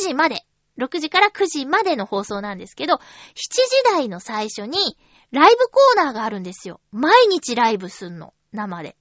[0.01, 0.46] 時まで、
[0.79, 2.99] 6時から9時までの放送なんですけど、7
[3.35, 4.97] 時台の最初に
[5.33, 6.81] ライブコーナーがあるんですよ。
[6.93, 8.33] 毎日ライブすんの。
[8.53, 8.97] 生で。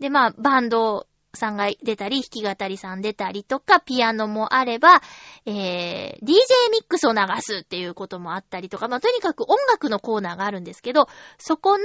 [0.00, 5.02] で、まあ、バンドさんが出たり、弾き語りさん出たりとか、ピアノもあれば、
[5.46, 6.26] えー、DJ
[6.72, 11.08] ミックスを流すっていうこともあったりとか、まあ、とにかく音楽のコーナーがあるんですけど、
[11.38, 11.84] そこの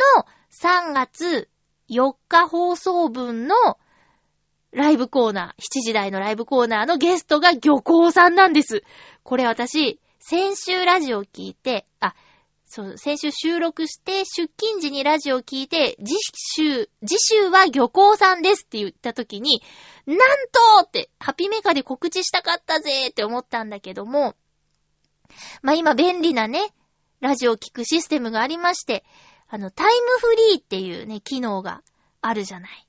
[0.52, 1.50] 3月
[1.90, 3.56] 4日放送分の
[4.74, 8.84] ライブコーナー、7時台のライブコーナーのゲストが漁港さんなんです。
[9.24, 12.16] これ私、先週ラジオ聞いて、あ、
[12.66, 19.62] そう、先週収録して、出勤時にラジオ聞いて、次週、次週は漁港さんですって言った時に、
[20.08, 24.36] なんとって、ハピメカで告知したかったぜって思ったんだけども、
[25.62, 26.74] まあ今便利なね、
[27.20, 29.06] ラジオ聞くシステムがありまして、
[29.48, 31.84] あの、タイムフリーっていうね、機能が
[32.22, 32.88] あるじゃない。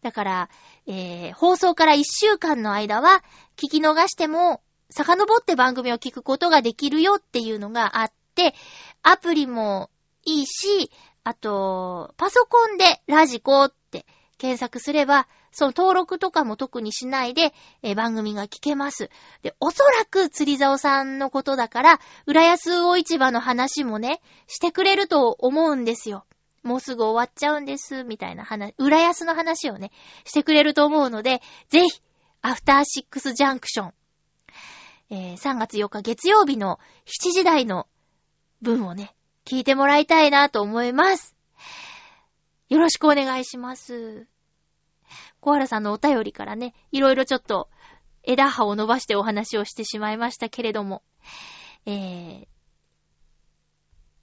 [0.00, 0.50] だから、
[0.88, 3.22] えー、放送から1週間の間は、
[3.56, 8.54] 聞き逃しても、遡って番組を聞くことができるよっていうのがあって、
[9.02, 9.90] アプリも
[10.24, 10.90] いいし、
[11.24, 14.06] あと、パソコンでラジコって
[14.38, 19.10] 検索すれば、その登録とかも特にしないで、えー番組が聞けます。
[19.42, 26.24] で、おそらく釣り竿さんのことだから、浦安魚市場の話もね、してくれると思うんですよ。
[26.62, 29.90] もうすぐ終わっちゃうんです、みたいな話、浦安の話をね、
[30.24, 32.02] してくれると思うので、ぜひ、
[32.42, 33.94] アフターシックスジャンクション、
[35.10, 37.86] えー3月4日月曜日の7時台の
[38.60, 41.34] 分をね、聞いてもらいたいなと思います。
[42.68, 44.26] よろしくお願いします。
[45.40, 47.70] 小原さんのお便りからね、いろいろちょっと
[48.22, 51.02] 枝葉を伸ばしてお話をしてしまいましたけれども、
[51.86, 52.46] えー、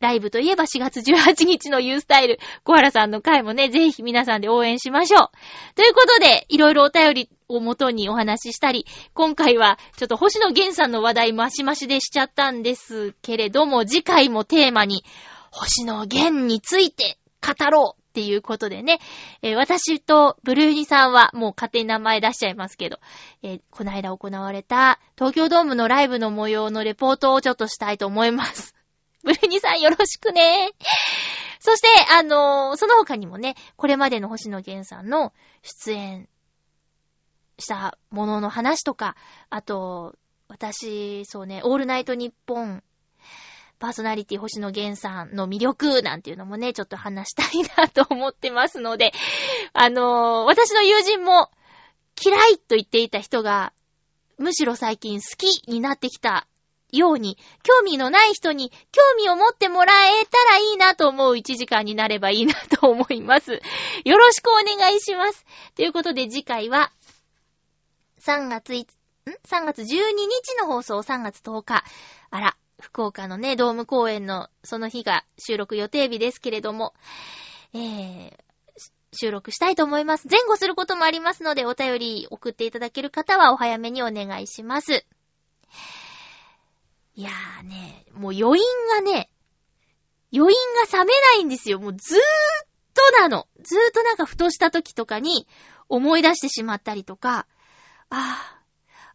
[0.05, 5.29] ライブといえば4月18日の U スタイル、小原さんの回もね、ぜひ皆さんで応援しましょう。
[5.73, 8.85] ということで、いろいろお便りをもとにお話ししたり、
[9.15, 15.03] 今回はちょっと星野源さんの話題マシマシでしちゃったんですけれども、次回もテーマに、
[15.49, 18.99] 星野源について語ろうっていうことでね、
[19.41, 22.99] えー私とブルーニさんはもう勝手に名前出しちゃいますけど、
[23.41, 28.75] えーこの間行われた東京ドームのライブの模様のレポートをちょっとしたいと思います。
[29.25, 30.71] ブルニさんよろしくね。
[31.59, 36.29] そして、あのーその他にもね、これまでの星野源さんの出演
[37.57, 39.15] したものの話とか、
[39.49, 40.15] あと、
[40.47, 42.83] 私、そうね、オールナイトニッポン、
[43.79, 49.11] パーソナリティ星野源さんの魅力なんていうのもね、ちょっと話したいなと思ってますので、
[49.73, 51.49] あのー私の友人も
[52.23, 53.73] 嫌いと言っていた人が、
[54.37, 56.47] むしろ最近好きになってきた
[56.97, 63.61] ように、興味のない人に興味を持ってもらえたらいいなと思う1時間になればいいなと思います。
[64.05, 65.45] よろしくお願いします。
[65.75, 66.91] ということで次回は、
[68.19, 68.85] 3月いん
[69.47, 71.83] ?3 月12日の放送、3月10日。
[72.31, 76.93] あら、福岡のね、ドーム公演のその日が収録予定日ですけれども、
[77.73, 78.45] えー、
[79.13, 80.27] 収録したいと思います。
[80.29, 85.05] 前後することもありますので、お便り送っていただける方はお早めにお願いします。
[87.17, 89.29] いやーね、もう余韻がね、
[90.33, 91.79] 余韻が冷めないんですよ。
[91.79, 92.21] もうずーっ
[92.93, 93.47] となの。
[93.61, 95.47] ずーっとなんかふとした時とかに
[95.87, 97.47] 思い出してしまったりとか、
[98.09, 98.59] あ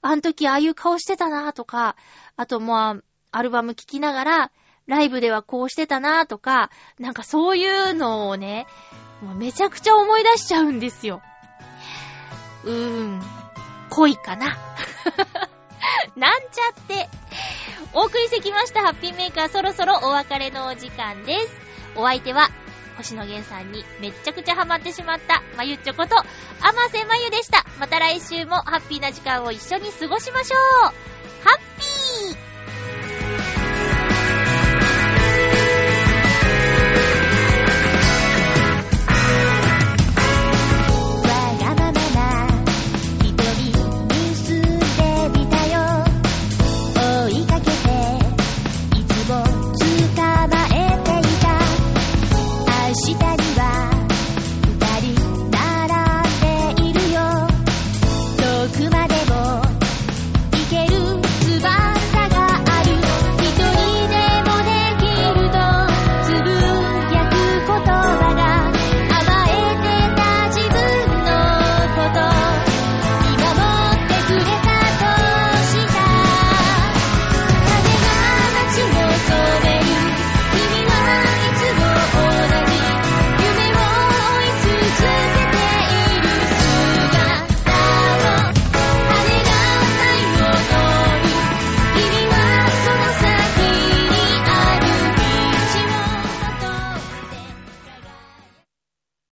[0.02, 1.96] あ、あの時ああいう顔してたなーとか、
[2.36, 4.52] あとまあ、アルバム聴きながら、
[4.86, 8.66] ライブではこうしてたなーとか、なんかそういうのをね、
[9.22, 11.20] もうめちゃくちゃ思い出しちゃうんですよ。
[12.64, 13.22] うーん、
[13.90, 14.56] 恋かな。
[16.16, 17.08] なんちゃって。
[17.92, 21.56] お送りしてきましたハッピーメーカーそろそろお別れのお時間です。
[21.96, 22.48] お相手は、
[22.96, 26.24] 星野源さんにめっちゃくちゃハマってしまった、まゆっちょこと、あ
[26.72, 27.64] ませまゆでした。
[27.78, 30.60] また来週もハッピーな時間を一緒に過ごしましょう。
[30.84, 30.92] ハ
[31.56, 31.58] ッ
[32.28, 32.49] ピー